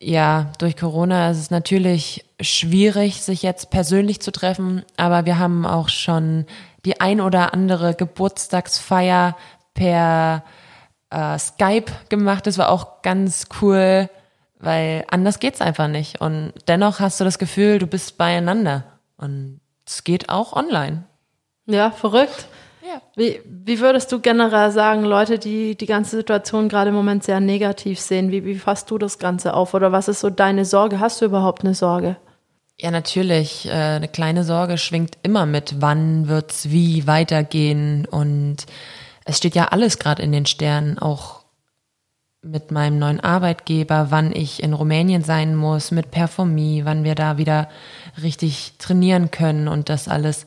[0.00, 5.66] Ja, durch Corona ist es natürlich schwierig, sich jetzt persönlich zu treffen, aber wir haben
[5.66, 6.46] auch schon
[6.86, 9.36] die ein oder andere Geburtstagsfeier
[9.74, 10.42] per
[11.10, 12.46] äh, Skype gemacht.
[12.46, 14.08] Das war auch ganz cool,
[14.58, 16.20] weil anders geht's einfach nicht.
[16.22, 18.84] Und dennoch hast du das Gefühl, du bist beieinander.
[19.18, 21.04] Und es geht auch online.
[21.66, 22.46] Ja, verrückt.
[22.82, 23.02] Ja.
[23.14, 27.40] Wie, wie würdest du generell sagen, Leute, die die ganze Situation gerade im Moment sehr
[27.40, 29.74] negativ sehen, wie, wie fasst du das Ganze auf?
[29.74, 30.98] Oder was ist so deine Sorge?
[30.98, 32.16] Hast du überhaupt eine Sorge?
[32.78, 33.66] Ja, natürlich.
[33.66, 35.76] Äh, eine kleine Sorge schwingt immer mit.
[35.80, 38.06] Wann wird's wie weitergehen?
[38.06, 38.64] Und
[39.26, 41.40] es steht ja alles gerade in den Sternen, auch
[42.42, 47.36] mit meinem neuen Arbeitgeber, wann ich in Rumänien sein muss, mit Performie, wann wir da
[47.36, 47.68] wieder
[48.22, 50.46] richtig trainieren können und das alles.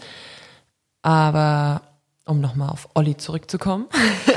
[1.04, 1.82] Aber
[2.26, 3.88] um nochmal auf Olli zurückzukommen.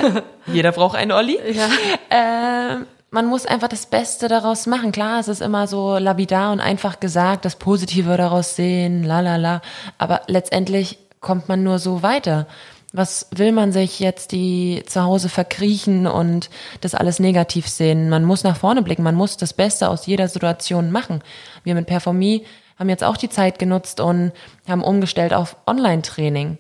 [0.47, 1.39] Jeder braucht einen Olli.
[1.53, 1.69] Ja.
[2.11, 4.93] Äh, man muss einfach das Beste daraus machen.
[4.93, 9.37] Klar, es ist immer so lapidar und einfach gesagt, das Positive daraus sehen, la la
[9.37, 9.63] la.
[9.99, 12.47] Aber letztendlich kommt man nur so weiter.
[12.93, 18.09] Was will man sich jetzt die zu Hause verkriechen und das alles negativ sehen?
[18.09, 21.23] Man muss nach vorne blicken, man muss das Beste aus jeder Situation machen.
[21.63, 22.45] Wir mit Performie
[22.79, 24.33] haben jetzt auch die Zeit genutzt und
[24.69, 26.59] haben umgestellt auf Online-Training.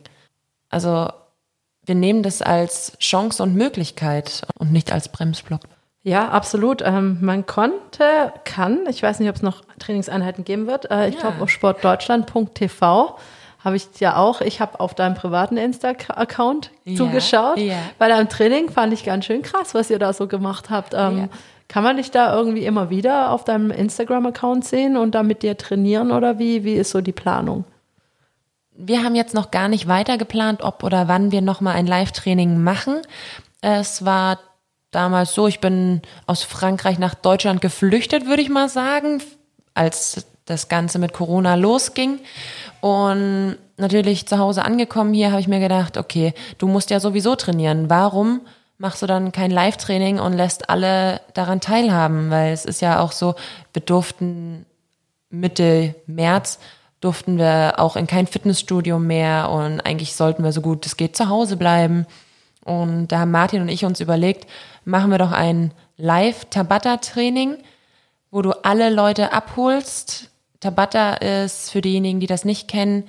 [0.70, 1.08] Also
[1.84, 5.60] wir nehmen das als Chance und Möglichkeit und nicht als Bremsblock.
[6.02, 6.82] Ja, absolut.
[6.82, 10.90] Ähm, man konnte, kann, ich weiß nicht, ob es noch Trainingseinheiten geben wird.
[10.90, 11.20] Äh, ich Ja.
[11.22, 13.16] glaube, auf sportdeutschland.tv
[13.64, 14.40] habe ich ja auch.
[14.40, 17.58] Ich habe auf deinem privaten Insta-Account Ja, zugeschaut.
[17.58, 17.74] ja.
[17.98, 20.94] Bei deinem Training fand ich ganz schön krass, was ihr da so gemacht habt.
[20.94, 21.28] Ähm.
[21.68, 25.56] Kann man dich da irgendwie immer wieder auf deinem Instagram-Account sehen und da mit dir
[25.58, 26.62] trainieren oder wie?
[26.62, 27.64] Wie ist so die Planung?
[28.78, 32.62] Wir haben jetzt noch gar nicht weiter geplant, ob oder wann wir nochmal ein Live-Training
[32.62, 33.00] machen.
[33.60, 34.38] Es war
[34.90, 39.22] damals so, ich bin aus Frankreich nach Deutschland geflüchtet, würde ich mal sagen,
[39.74, 42.20] als das Ganze mit Corona losging.
[42.80, 47.34] Und natürlich zu Hause angekommen hier, habe ich mir gedacht, okay, du musst ja sowieso
[47.34, 47.90] trainieren.
[47.90, 48.40] Warum
[48.78, 52.30] machst du dann kein Live-Training und lässt alle daran teilhaben?
[52.30, 53.34] Weil es ist ja auch so,
[53.72, 54.66] wir durften
[55.30, 56.58] Mitte März
[57.00, 61.16] durften wir auch in kein Fitnessstudio mehr und eigentlich sollten wir so gut es geht
[61.16, 62.06] zu Hause bleiben.
[62.64, 64.46] Und da haben Martin und ich uns überlegt,
[64.84, 67.58] machen wir doch ein Live-Tabata-Training,
[68.30, 70.30] wo du alle Leute abholst.
[70.60, 73.04] Tabata ist für diejenigen, die das nicht kennen,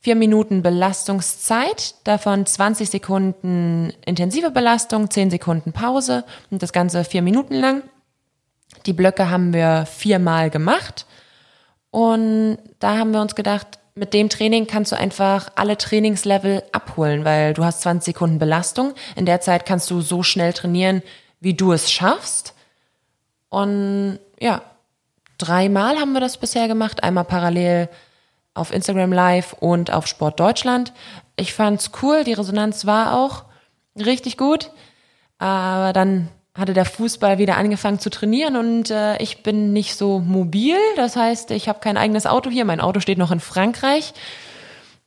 [0.00, 7.22] vier Minuten Belastungszeit, davon 20 Sekunden intensive Belastung, 10 Sekunden Pause und das Ganze vier
[7.22, 7.82] Minuten lang.
[8.86, 11.06] Die Blöcke haben wir viermal gemacht.
[11.92, 17.26] Und da haben wir uns gedacht, mit dem Training kannst du einfach alle Trainingslevel abholen,
[17.26, 18.94] weil du hast 20 Sekunden Belastung.
[19.14, 21.02] In der Zeit kannst du so schnell trainieren,
[21.40, 22.54] wie du es schaffst.
[23.50, 24.62] Und ja,
[25.36, 27.04] dreimal haben wir das bisher gemacht.
[27.04, 27.90] Einmal parallel
[28.54, 30.94] auf Instagram Live und auf Sport Deutschland.
[31.36, 33.44] Ich fand's cool, die Resonanz war auch
[33.96, 34.70] richtig gut.
[35.36, 40.18] Aber dann hatte der Fußball wieder angefangen zu trainieren und äh, ich bin nicht so
[40.18, 40.76] mobil.
[40.96, 42.64] Das heißt, ich habe kein eigenes Auto hier.
[42.64, 44.12] Mein Auto steht noch in Frankreich.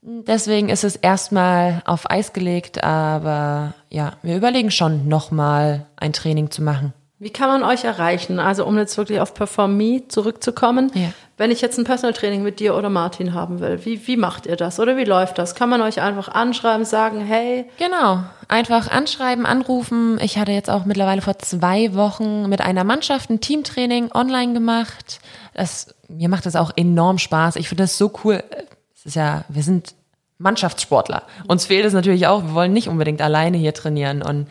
[0.01, 6.51] Deswegen ist es erstmal auf Eis gelegt, aber ja, wir überlegen schon nochmal ein Training
[6.51, 6.93] zu machen.
[7.17, 8.39] Wie kann man euch erreichen?
[8.39, 10.91] Also um jetzt wirklich auf Perform Me zurückzukommen.
[10.93, 11.09] Ja.
[11.37, 14.45] Wenn ich jetzt ein Personal Training mit dir oder Martin haben will, wie, wie macht
[14.45, 15.53] ihr das oder wie läuft das?
[15.53, 20.17] Kann man euch einfach anschreiben, sagen, hey, Genau, einfach anschreiben, anrufen.
[20.21, 25.19] Ich hatte jetzt auch mittlerweile vor zwei Wochen mit einer Mannschaft ein Teamtraining online gemacht.
[25.53, 27.57] Das, mir macht das auch enorm Spaß.
[27.57, 28.41] Ich finde das so cool.
[28.95, 29.93] Es ist ja, wir sind
[30.37, 31.23] Mannschaftssportler.
[31.47, 32.43] Uns fehlt es natürlich auch.
[32.43, 34.21] Wir wollen nicht unbedingt alleine hier trainieren.
[34.21, 34.47] Und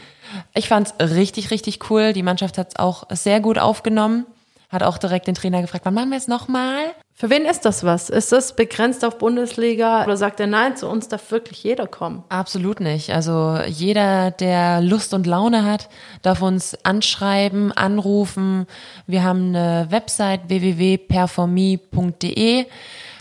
[0.54, 2.12] ich fand es richtig, richtig cool.
[2.12, 4.26] Die Mannschaft hat es auch sehr gut aufgenommen.
[4.74, 6.94] Hat auch direkt den Trainer gefragt, wann machen wir es nochmal?
[7.16, 8.10] für wen ist das was?
[8.10, 12.24] Ist das begrenzt auf Bundesliga oder sagt er, nein, zu uns darf wirklich jeder kommen?
[12.28, 13.14] Absolut nicht.
[13.14, 15.88] Also jeder, der Lust und Laune hat,
[16.22, 18.66] darf uns anschreiben, anrufen.
[19.06, 22.66] Wir haben eine Website www.performie.de,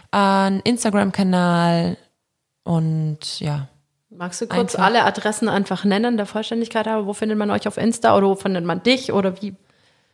[0.10, 1.98] einen Instagram-Kanal
[2.64, 3.68] und ja.
[4.10, 4.88] Magst du kurz Einfach.
[4.88, 7.06] alle Adressen einfach nennen, der Vollständigkeit halber?
[7.06, 9.54] Wo findet man euch auf Insta oder wo findet man dich oder wie?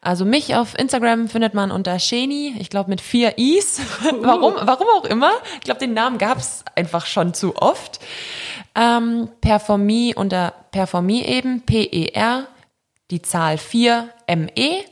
[0.01, 3.81] Also mich auf Instagram findet man unter Sheni, ich glaube mit vier Is.
[4.21, 5.31] warum, warum auch immer.
[5.55, 7.99] Ich glaube, den Namen gab es einfach schon zu oft.
[8.75, 12.45] Ähm, Performie unter Performie eben, P-E-R,
[13.11, 14.83] die Zahl 4, M-E.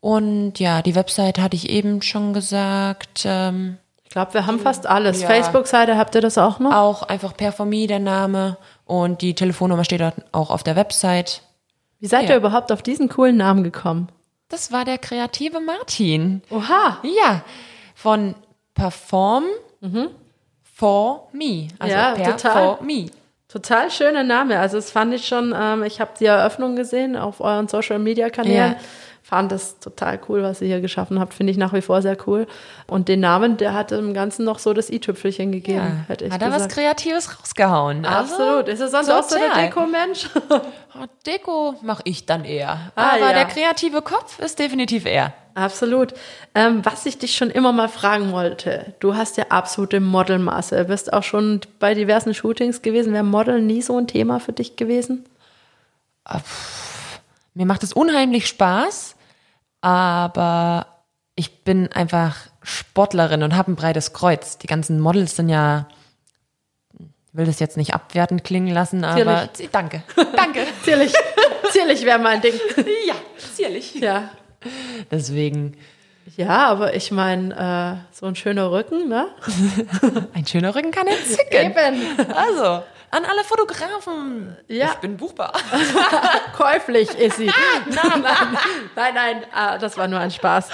[0.00, 3.22] Und ja, die Website hatte ich eben schon gesagt.
[3.24, 5.22] Ähm, Ich glaube, wir haben fast alles.
[5.22, 5.28] Ja.
[5.28, 6.72] Facebook-Seite, habt ihr das auch noch?
[6.74, 11.42] Auch einfach Performie der Name und die Telefonnummer steht dort auch auf der Website.
[12.02, 12.30] Wie seid Ja.
[12.30, 14.08] ihr überhaupt auf diesen coolen Namen gekommen?
[14.48, 16.42] Das war der kreative Martin.
[16.50, 16.98] Oha.
[17.04, 17.42] Ja,
[17.94, 18.34] von
[18.74, 19.44] Perform
[20.74, 21.68] for Me.
[21.78, 22.00] Also Mhm.
[22.00, 22.52] Ja, per total.
[22.76, 23.06] for me.
[23.48, 24.58] Total schöner Name.
[24.58, 28.30] Also das fand ich schon, ähm, ich habe die Eröffnung gesehen auf euren Social Media
[28.30, 28.72] Kanälen.
[28.72, 28.76] Ja.
[29.32, 31.32] Fand das total cool, was ihr hier geschaffen habt.
[31.32, 32.46] Finde ich nach wie vor sehr cool.
[32.86, 36.32] Und den Namen, der hat dem Ganzen noch so das i-Tüpfelchen gegeben, Ja, hätte ich
[36.34, 36.74] hat er was gesagt.
[36.74, 38.04] Kreatives rausgehauen.
[38.04, 38.68] Also, Absolut.
[38.68, 39.64] Ist er sonst auch so der total.
[39.68, 40.28] Deko-Mensch?
[40.94, 42.92] Oh, Deko mache ich dann eher.
[42.94, 43.32] Ah, Aber ja.
[43.32, 45.32] der kreative Kopf ist definitiv er.
[45.54, 46.12] Absolut.
[46.54, 51.10] Ähm, was ich dich schon immer mal fragen wollte, du hast ja absolute Modelmasse, bist
[51.14, 53.14] auch schon bei diversen Shootings gewesen.
[53.14, 55.24] Wäre Model nie so ein Thema für dich gewesen?
[57.54, 59.14] Mir macht es unheimlich Spaß,
[59.82, 60.86] aber
[61.34, 64.56] ich bin einfach Sportlerin und habe ein breites Kreuz.
[64.58, 65.88] Die ganzen Models sind ja,
[66.98, 70.02] ich will das jetzt nicht abwertend klingen lassen, aber danke,
[70.36, 70.66] danke.
[70.84, 71.12] Zierlich,
[71.70, 72.54] zierlich wäre mein Ding.
[73.06, 73.14] ja,
[73.54, 73.94] zierlich.
[73.96, 74.30] Ja.
[75.10, 75.76] Deswegen
[76.36, 79.28] Ja, aber ich meine, äh, so ein schöner Rücken, ne?
[80.34, 81.72] ein schöner Rücken kann entzücken.
[81.72, 82.30] Eben.
[82.34, 84.56] Also, an alle Fotografen.
[84.68, 84.92] Ja.
[84.92, 85.52] Ich bin buchbar.
[86.56, 87.46] Käuflich ist sie.
[87.86, 88.58] nein, nein,
[88.96, 90.70] nein, nein ah, das war nur ein Spaß.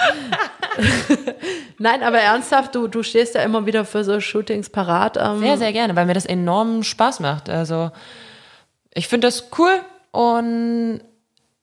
[1.77, 5.17] nein, aber ernsthaft, du, du stehst ja immer wieder für so Shootings parat.
[5.17, 7.49] Ähm, Sehr, sehr gerne, weil mir das enorm Spaß macht.
[7.49, 7.91] Also
[8.93, 9.81] ich finde das cool
[10.11, 11.01] und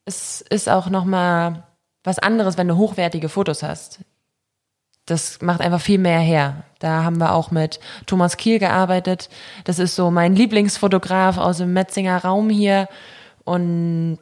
[0.05, 1.65] es ist auch nochmal
[2.05, 4.01] was anderes, wenn du hochwertige Fotos hast.
[5.07, 6.65] Das macht einfach viel mehr her.
[6.81, 9.29] Da haben wir auch mit Thomas Kiel gearbeitet.
[9.65, 12.89] Das ist so mein Lieblingsfotograf aus dem Metzinger Raum hier
[13.45, 14.19] und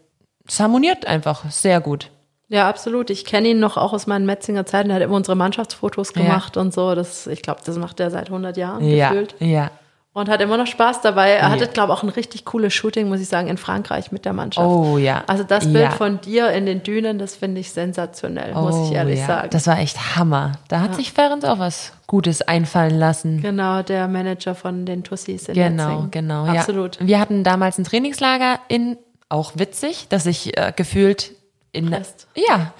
[0.46, 2.10] es harmoniert einfach sehr gut.
[2.48, 3.08] Ja, absolut.
[3.08, 4.90] Ich kenne ihn noch auch aus meinen Metzinger Zeiten.
[4.90, 6.94] Er hat immer unsere Mannschaftsfotos gemacht und so.
[6.94, 9.34] Das, ich glaube, das macht er seit 100 Jahren Ja, gefühlt.
[9.40, 9.70] ja.
[10.14, 11.30] Und hat immer noch Spaß dabei.
[11.30, 14.24] Er hatte, glaube ich, auch ein richtig cooles Shooting, muss ich sagen, in Frankreich mit
[14.24, 14.64] der Mannschaft.
[14.64, 15.24] Oh ja.
[15.26, 15.90] Also das Bild Ja.
[15.90, 19.26] von dir in den Dünen, das finde ich sensationell, muss ich Oh, ehrlich ja.
[19.26, 19.48] sagen.
[19.50, 20.52] Das war echt Hammer.
[20.68, 23.42] Da hat sich Ferenc auch was Gutes einfallen lassen.
[23.42, 26.10] genau, der Manager von den Tussis in Genau, Metzingen.
[26.12, 26.44] genau.
[26.46, 26.96] Absolut.
[27.00, 28.96] Wir hatten damals ein Trainingslager in,
[29.28, 31.32] auch witzig, dass ich äh, gefühlt
[31.72, 32.28] in Brest.
[32.36, 32.72] Ja.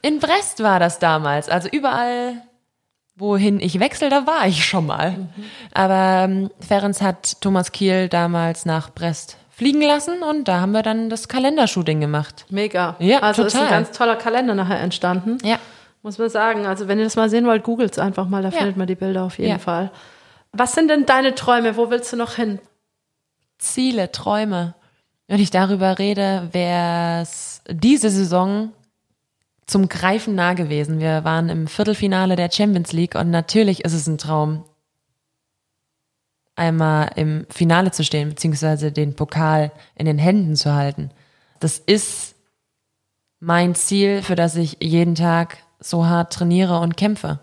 [0.00, 1.48] In Brest war das damals.
[1.48, 2.34] Also überall,
[3.16, 5.12] wohin ich wechsle, da war ich schon mal.
[5.12, 5.28] Mhm.
[5.74, 10.82] Aber ähm, Ferenc hat Thomas Kiel damals nach Brest fliegen lassen und da haben wir
[10.82, 12.44] dann das Kalendershooting gemacht.
[12.50, 12.94] Mega.
[12.98, 13.78] Ja, also ist ein total.
[13.84, 15.38] ganz toller Kalender nachher entstanden.
[15.42, 15.58] Ja.
[16.02, 16.66] Muss man sagen.
[16.66, 18.58] Also wenn ihr das mal sehen wollt, googelt einfach mal, da Ja.
[18.58, 19.58] findet man die Bilder auf jeden Ja.
[19.58, 19.90] Fall.
[20.52, 21.76] Was sind denn deine Träume?
[21.76, 22.58] Wo willst du noch hin?
[23.58, 24.74] Ziele, Träume.
[25.26, 28.72] Wenn ich darüber rede, wäre es diese Saison
[29.66, 31.00] zum Greifen nah gewesen.
[31.00, 34.64] Wir waren im Viertelfinale der Champions League und natürlich ist es ein Traum,
[36.54, 41.10] einmal im Finale zu stehen, beziehungsweise den Pokal in den Händen zu halten.
[41.60, 42.34] Das ist
[43.40, 47.40] mein Ziel, für das ich jeden Tag so hart trainiere und kämpfe.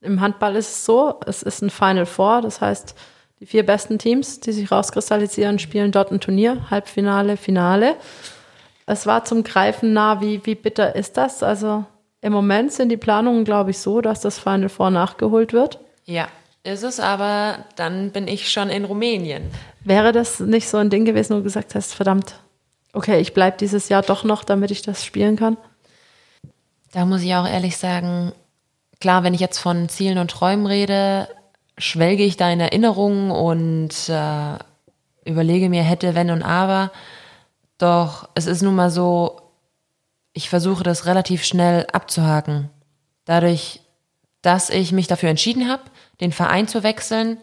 [0.00, 2.94] Im Handball ist es so, es ist ein Final Four, das heißt,
[3.40, 7.96] die vier besten Teams, die sich rauskristallisieren, spielen dort ein Turnier, Halbfinale, Finale.
[8.86, 11.42] Es war zum Greifen nah, wie, wie bitter ist das?
[11.42, 11.84] Also
[12.20, 15.80] im Moment sind die Planungen, glaube ich, so, dass das Final Four nachgeholt wird.
[16.04, 16.28] Ja,
[16.62, 19.50] ist es, aber dann bin ich schon in Rumänien.
[19.84, 22.36] Wäre das nicht so ein Ding gewesen, wo du gesagt hast, verdammt,
[22.92, 25.56] okay, ich bleibe dieses Jahr doch noch, damit ich das spielen kann?
[26.92, 28.32] Da muss ich auch ehrlich sagen,
[29.00, 31.28] klar, wenn ich jetzt von Zielen und Träumen rede,
[31.78, 34.58] schwelge ich da in Erinnerungen und äh,
[35.24, 36.90] überlege mir hätte, wenn und aber.
[37.78, 39.40] Doch es ist nun mal so,
[40.32, 42.70] ich versuche das relativ schnell abzuhaken.
[43.24, 43.80] Dadurch,
[44.42, 45.82] dass ich mich dafür entschieden habe,
[46.20, 47.38] den Verein zu wechseln,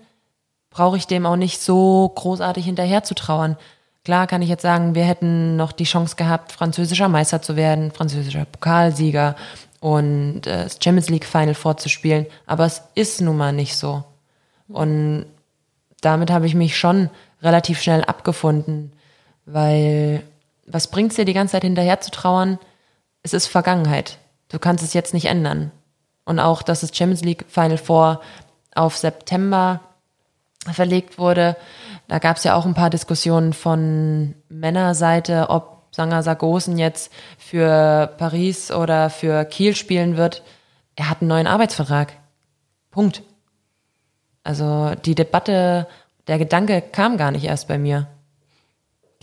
[0.69, 3.57] brauche ich dem auch nicht so großartig hinterher zu trauern.
[4.03, 7.91] Klar kann ich jetzt sagen, wir hätten noch die Chance gehabt, französischer Meister zu werden,
[7.91, 9.35] französischer Pokalsieger
[9.79, 14.03] und äh, das Champions League Final vorzuspielen, aber es ist nun mal nicht so.
[14.67, 15.25] Und
[16.01, 17.09] damit habe ich mich schon
[17.41, 18.92] relativ schnell abgefunden,
[19.45, 20.23] weil
[20.65, 22.59] was bringt's dir die ganze Zeit hinterher zu trauern?
[23.21, 24.17] Es ist Vergangenheit.
[24.49, 25.71] Du kannst es jetzt nicht ändern.
[26.25, 28.21] Und auch, dass das Champions League Final Four
[28.75, 29.81] auf September
[30.71, 31.57] verlegt wurde,
[32.07, 38.13] da gab es ja auch ein paar Diskussionen von Männerseite, ob Sanger Sargosen jetzt für
[38.17, 40.43] Paris oder für Kiel spielen wird.
[40.95, 42.13] Er hat einen neuen Arbeitsvertrag.
[42.91, 43.23] Punkt.
[44.43, 45.87] Also die Debatte,
[46.27, 48.07] der Gedanke kam gar nicht erst bei mir.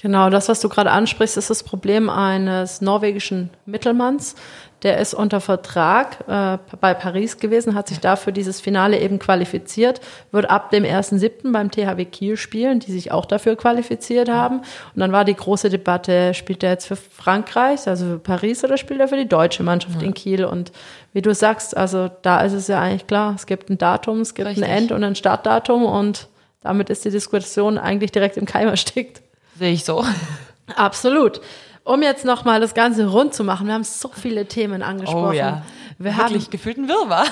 [0.03, 4.34] Genau, das, was du gerade ansprichst, ist das Problem eines norwegischen Mittelmanns.
[4.82, 10.01] Der ist unter Vertrag äh, bei Paris gewesen, hat sich dafür dieses Finale eben qualifiziert,
[10.32, 11.53] wird ab dem 1.7.
[11.53, 14.61] beim THW Kiel spielen, die sich auch dafür qualifiziert haben.
[14.61, 18.78] Und dann war die große Debatte, spielt er jetzt für Frankreich, also für Paris, oder
[18.78, 20.07] spielt er für die deutsche Mannschaft ja.
[20.07, 20.46] in Kiel?
[20.46, 20.72] Und
[21.12, 24.34] wie du sagst, also da ist es ja eigentlich klar, es gibt ein Datum, es
[24.34, 24.64] gibt Richtig.
[24.64, 26.28] ein End- und ein Startdatum und
[26.62, 29.20] damit ist die Diskussion eigentlich direkt im Keim erstickt.
[29.61, 30.02] Sehe ich so.
[30.74, 31.42] Absolut.
[31.84, 35.28] Um jetzt nochmal das Ganze rund zu machen, wir haben so viele Themen angesprochen.
[35.28, 35.62] Oh ja.
[35.98, 37.26] Wir Wirklich haben gefühlt ein Wirrwarr.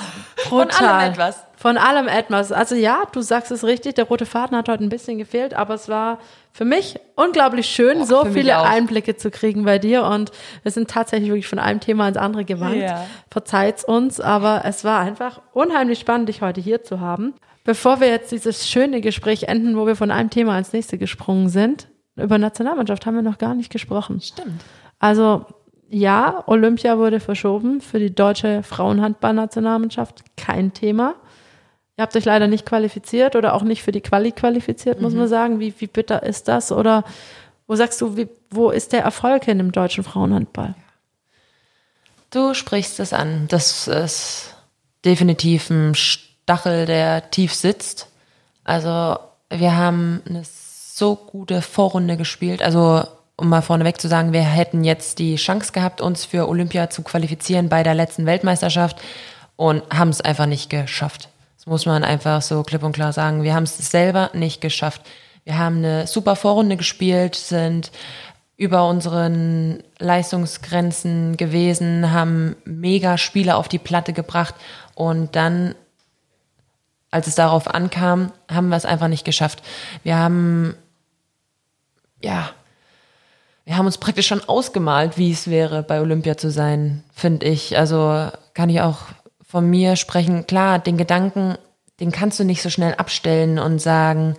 [0.47, 0.69] Brutal.
[0.77, 1.45] Von allem etwas.
[1.57, 2.51] Von allem etwas.
[2.51, 5.73] Also ja, du sagst es richtig, der rote Faden hat heute ein bisschen gefehlt, aber
[5.73, 6.19] es war
[6.51, 10.87] für mich unglaublich schön, oh, so viele Einblicke zu kriegen bei dir und wir sind
[10.87, 12.75] tatsächlich wirklich von einem Thema ins andere gewandt.
[12.75, 13.07] Ja.
[13.31, 17.33] Verzeiht's uns, aber es war einfach unheimlich spannend, dich heute hier zu haben.
[17.63, 21.49] Bevor wir jetzt dieses schöne Gespräch enden, wo wir von einem Thema ins nächste gesprungen
[21.49, 21.87] sind,
[22.19, 24.21] über Nationalmannschaft haben wir noch gar nicht gesprochen.
[24.21, 24.61] Stimmt.
[24.99, 25.45] Also
[25.89, 30.23] ja, Olympia wurde verschoben für die deutsche Frauenhandballnationalmannschaft.
[30.37, 31.15] Kein Thema.
[31.97, 35.19] Ihr habt euch leider nicht qualifiziert oder auch nicht für die Quali qualifiziert, muss mhm.
[35.19, 35.59] man sagen.
[35.59, 36.71] Wie, wie bitter ist das?
[36.71, 37.03] Oder
[37.67, 40.75] wo sagst du, wie, wo ist der Erfolg in dem deutschen Frauenhandball?
[42.29, 43.47] Du sprichst es an.
[43.49, 44.55] Das ist
[45.03, 48.07] definitiv ein Stachel, der tief sitzt.
[48.63, 49.17] Also
[49.49, 50.43] wir haben eine
[50.99, 52.61] so gute Vorrunde gespielt.
[52.61, 53.03] Also
[53.39, 57.03] um mal vorneweg zu sagen, wir hätten jetzt die Chance gehabt, uns für Olympia zu
[57.03, 58.97] qualifizieren bei der letzten Weltmeisterschaft
[59.55, 61.29] und haben es einfach nicht geschafft.
[61.57, 63.43] Das muss man einfach so klipp und klar sagen.
[63.43, 65.01] Wir haben es selber nicht geschafft.
[65.45, 67.91] Wir haben eine super Vorrunde gespielt, sind
[68.57, 74.53] über unseren Leistungsgrenzen gewesen, haben mega Spiele auf die Platte gebracht
[74.95, 75.75] und dann,
[77.09, 79.63] als es darauf ankam, haben wir es einfach nicht geschafft.
[80.03, 80.75] Wir haben
[82.21, 82.51] ja,
[83.65, 87.77] wir haben uns praktisch schon ausgemalt, wie es wäre, bei Olympia zu sein, finde ich.
[87.77, 88.97] Also kann ich auch
[89.47, 90.47] von mir sprechen.
[90.47, 91.55] Klar, den Gedanken,
[91.99, 94.35] den kannst du nicht so schnell abstellen und sagen,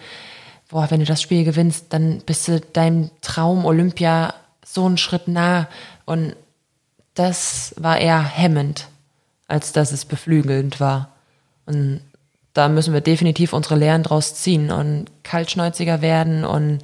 [0.68, 5.28] boah, wenn du das Spiel gewinnst, dann bist du deinem Traum Olympia so einen Schritt
[5.28, 5.68] nah.
[6.07, 6.35] Und
[7.14, 8.89] das war eher hemmend,
[9.47, 11.11] als dass es beflügelnd war.
[11.66, 12.01] Und
[12.53, 16.81] da müssen wir definitiv unsere Lehren draus ziehen und kaltschnäuziger werden und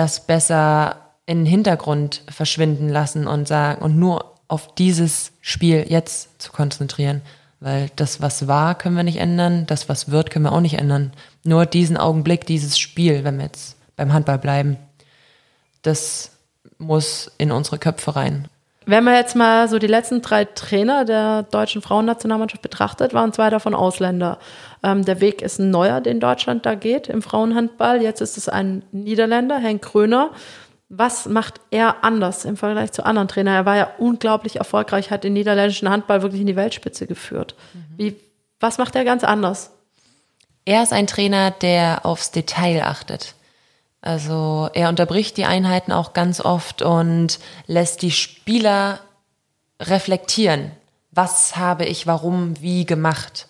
[0.00, 0.96] das besser
[1.26, 7.20] in den Hintergrund verschwinden lassen und sagen und nur auf dieses Spiel jetzt zu konzentrieren.
[7.60, 10.78] Weil das, was war, können wir nicht ändern, das, was wird, können wir auch nicht
[10.78, 11.12] ändern.
[11.44, 14.78] Nur diesen Augenblick, dieses Spiel, wenn wir jetzt beim Handball bleiben,
[15.82, 16.30] das
[16.78, 18.48] muss in unsere Köpfe rein.
[18.86, 23.50] Wenn man jetzt mal so die letzten drei Trainer der deutschen Frauennationalmannschaft betrachtet, waren zwei
[23.50, 24.38] davon Ausländer.
[24.82, 28.02] Ähm, der Weg ist ein neuer, den Deutschland da geht im Frauenhandball.
[28.02, 30.30] Jetzt ist es ein Niederländer, Henk Kröner.
[30.88, 33.54] Was macht er anders im Vergleich zu anderen Trainern?
[33.54, 37.54] Er war ja unglaublich erfolgreich, hat den niederländischen Handball wirklich in die Weltspitze geführt.
[37.74, 37.84] Mhm.
[37.96, 38.16] Wie,
[38.58, 39.70] was macht er ganz anders?
[40.64, 43.34] Er ist ein Trainer, der aufs Detail achtet.
[44.02, 49.00] Also er unterbricht die Einheiten auch ganz oft und lässt die Spieler
[49.78, 50.70] reflektieren.
[51.10, 53.46] Was habe ich warum wie gemacht?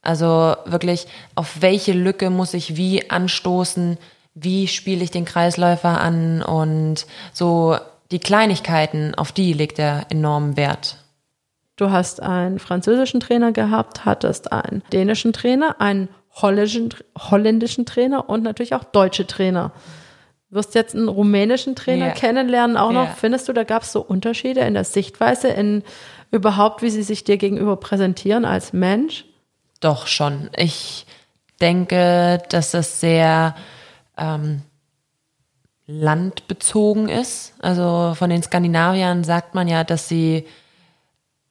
[0.00, 3.98] Also wirklich, auf welche Lücke muss ich wie anstoßen?
[4.34, 6.42] Wie spiele ich den Kreisläufer an?
[6.42, 7.76] Und so
[8.10, 10.98] die Kleinigkeiten, auf die legt er enormen Wert.
[11.76, 18.42] Du hast einen französischen Trainer gehabt, hattest einen dänischen Trainer, einen holländischen, holländischen Trainer und
[18.42, 19.72] natürlich auch deutsche Trainer.
[20.50, 22.12] Du wirst jetzt einen rumänischen Trainer ja.
[22.12, 23.06] kennenlernen auch noch.
[23.06, 23.14] Ja.
[23.18, 25.82] Findest du, da gab es so Unterschiede in der Sichtweise, in
[26.30, 29.24] überhaupt, wie sie sich dir gegenüber präsentieren als Mensch?
[29.80, 30.50] Doch schon.
[30.56, 31.06] Ich
[31.60, 33.54] denke, dass es sehr
[34.16, 34.62] ähm,
[35.86, 37.54] landbezogen ist.
[37.60, 40.46] Also von den Skandinaviern sagt man ja, dass sie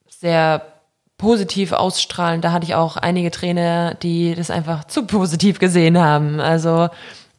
[0.08, 0.71] sehr
[1.22, 2.42] positiv ausstrahlen.
[2.42, 6.40] Da hatte ich auch einige Trainer, die das einfach zu positiv gesehen haben.
[6.40, 6.90] Also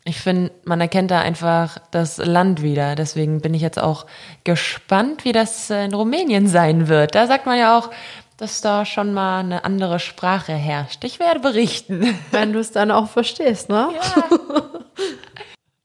[0.05, 2.95] ich finde, man erkennt da einfach das Land wieder.
[2.95, 4.07] Deswegen bin ich jetzt auch
[4.45, 7.17] gespannt, wie das in Rumänien sein wird.
[7.17, 7.91] Da sagt man ja auch,
[8.37, 11.03] dass da schon mal eine andere Sprache herrscht.
[11.03, 12.17] Ich werde berichten.
[12.31, 13.89] Wenn du es dann auch verstehst, ne?
[13.95, 14.25] Ja.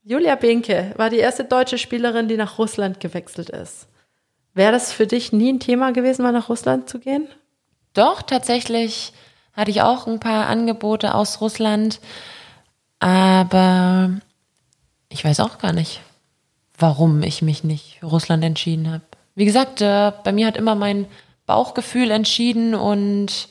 [0.04, 3.88] Julia Benke war die erste deutsche Spielerin, die nach Russland gewechselt ist.
[4.54, 7.28] Wäre das für dich nie ein Thema gewesen, mal nach Russland zu gehen?
[7.94, 9.12] Doch, tatsächlich
[9.52, 12.00] hatte ich auch ein paar Angebote aus Russland,
[13.00, 14.10] aber
[15.08, 16.00] ich weiß auch gar nicht,
[16.76, 19.02] warum ich mich nicht für Russland entschieden habe.
[19.34, 21.06] Wie gesagt, äh, bei mir hat immer mein
[21.46, 23.48] Bauchgefühl entschieden und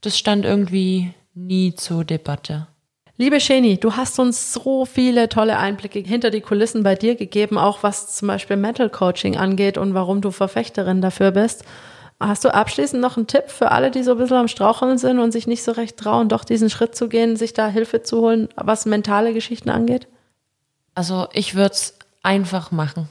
[0.00, 2.66] das stand irgendwie nie zur Debatte.
[3.18, 7.56] Liebe Sheni, du hast uns so viele tolle Einblicke hinter die Kulissen bei dir gegeben,
[7.56, 11.64] auch was zum Beispiel Mental Coaching angeht und warum du Verfechterin dafür bist.
[12.18, 15.18] Hast du abschließend noch einen Tipp für alle, die so ein bisschen am Straucheln sind
[15.18, 18.20] und sich nicht so recht trauen, doch diesen Schritt zu gehen, sich da Hilfe zu
[18.20, 20.08] holen, was mentale Geschichten angeht?
[20.94, 23.10] Also ich würde es einfach machen,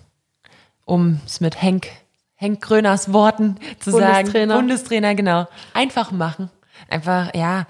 [0.86, 1.88] um es mit Henk,
[2.34, 4.56] Henk Gröners Worten zu Bundestrainer.
[4.56, 4.68] sagen.
[4.68, 5.48] Bundestrainer, genau.
[5.74, 6.50] Einfach machen.
[6.90, 7.68] Einfach, ja,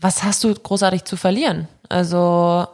[0.00, 1.68] was hast du großartig zu verlieren?
[1.88, 2.66] Also,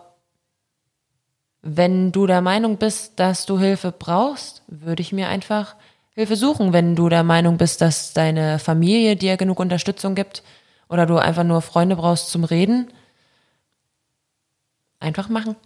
[1.63, 5.77] wenn du der Meinung bist, dass du Hilfe brauchst, würde ich mir einfach
[6.15, 6.73] Hilfe suchen.
[6.73, 10.43] Wenn du der Meinung bist, dass deine Familie dir genug Unterstützung gibt
[10.89, 12.89] oder du einfach nur Freunde brauchst zum Reden,
[15.01, 15.57] einfach machen.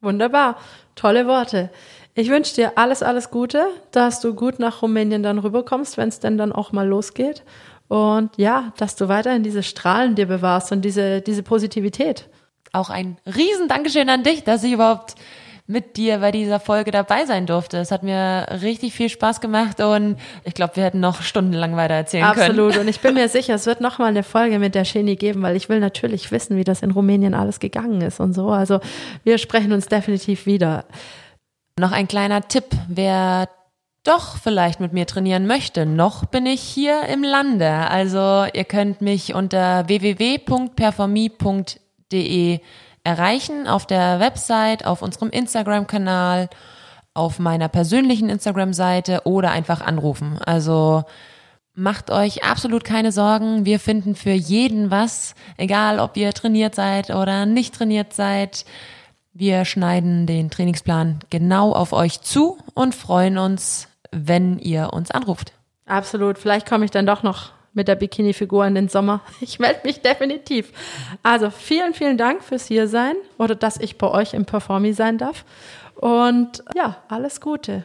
[0.00, 0.56] Wunderbar.
[0.96, 1.70] Tolle Worte.
[2.14, 6.20] Ich wünsche dir alles, alles Gute, dass du gut nach Rumänien dann rüberkommst, wenn es
[6.20, 7.44] denn dann auch mal losgeht.
[7.88, 12.28] Und ja, dass du weiterhin diese Strahlen dir bewahrst und diese, diese Positivität.
[12.72, 15.14] Auch ein riesen Dankeschön an dich, dass ich überhaupt
[15.72, 17.78] mit dir bei dieser Folge dabei sein durfte.
[17.78, 21.94] Es hat mir richtig viel Spaß gemacht und ich glaube, wir hätten noch stundenlang weiter
[21.94, 22.50] erzählen können.
[22.50, 22.76] Absolut.
[22.76, 25.42] Und ich bin mir sicher, es wird noch mal eine Folge mit der Sheni geben,
[25.42, 28.50] weil ich will natürlich wissen, wie das in Rumänien alles gegangen ist und so.
[28.50, 28.80] Also
[29.24, 30.84] wir sprechen uns definitiv wieder.
[31.80, 33.48] Noch ein kleiner Tipp, wer
[34.04, 35.86] doch vielleicht mit mir trainieren möchte.
[35.86, 37.70] Noch bin ich hier im Lande.
[37.70, 42.60] Also ihr könnt mich unter www.performie.de
[43.04, 46.48] erreichen auf der Website, auf unserem Instagram-Kanal,
[47.14, 50.38] auf meiner persönlichen Instagram-Seite oder einfach anrufen.
[50.44, 51.04] Also
[51.74, 53.64] macht euch absolut keine Sorgen.
[53.64, 58.64] Wir finden für jeden was, egal ob ihr trainiert seid oder nicht trainiert seid.
[59.32, 65.52] Wir schneiden den Trainingsplan genau auf euch zu und freuen uns, wenn ihr uns anruft.
[65.86, 66.38] Absolut.
[66.38, 69.20] Vielleicht komme ich dann doch noch mit der Bikini-Figur in den Sommer.
[69.40, 70.72] Ich melde mich definitiv.
[71.22, 75.44] Also vielen, vielen Dank fürs Hiersein oder dass ich bei euch im Performi sein darf.
[75.96, 77.84] Und ja, alles Gute.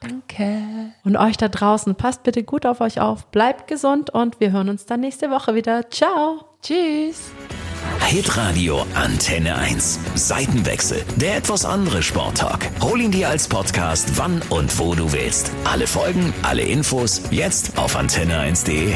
[0.00, 0.92] Danke.
[1.04, 4.68] Und euch da draußen, passt bitte gut auf euch auf, bleibt gesund und wir hören
[4.68, 5.90] uns dann nächste Woche wieder.
[5.90, 6.55] Ciao.
[6.66, 7.30] Tschüss.
[8.08, 10.00] Hitradio Antenne 1.
[10.16, 11.04] Seitenwechsel.
[11.14, 12.68] Der etwas andere Sporttalk.
[12.80, 15.52] Hol ihn dir als Podcast, wann und wo du willst.
[15.62, 18.94] Alle Folgen, alle Infos, jetzt auf antenne1.de.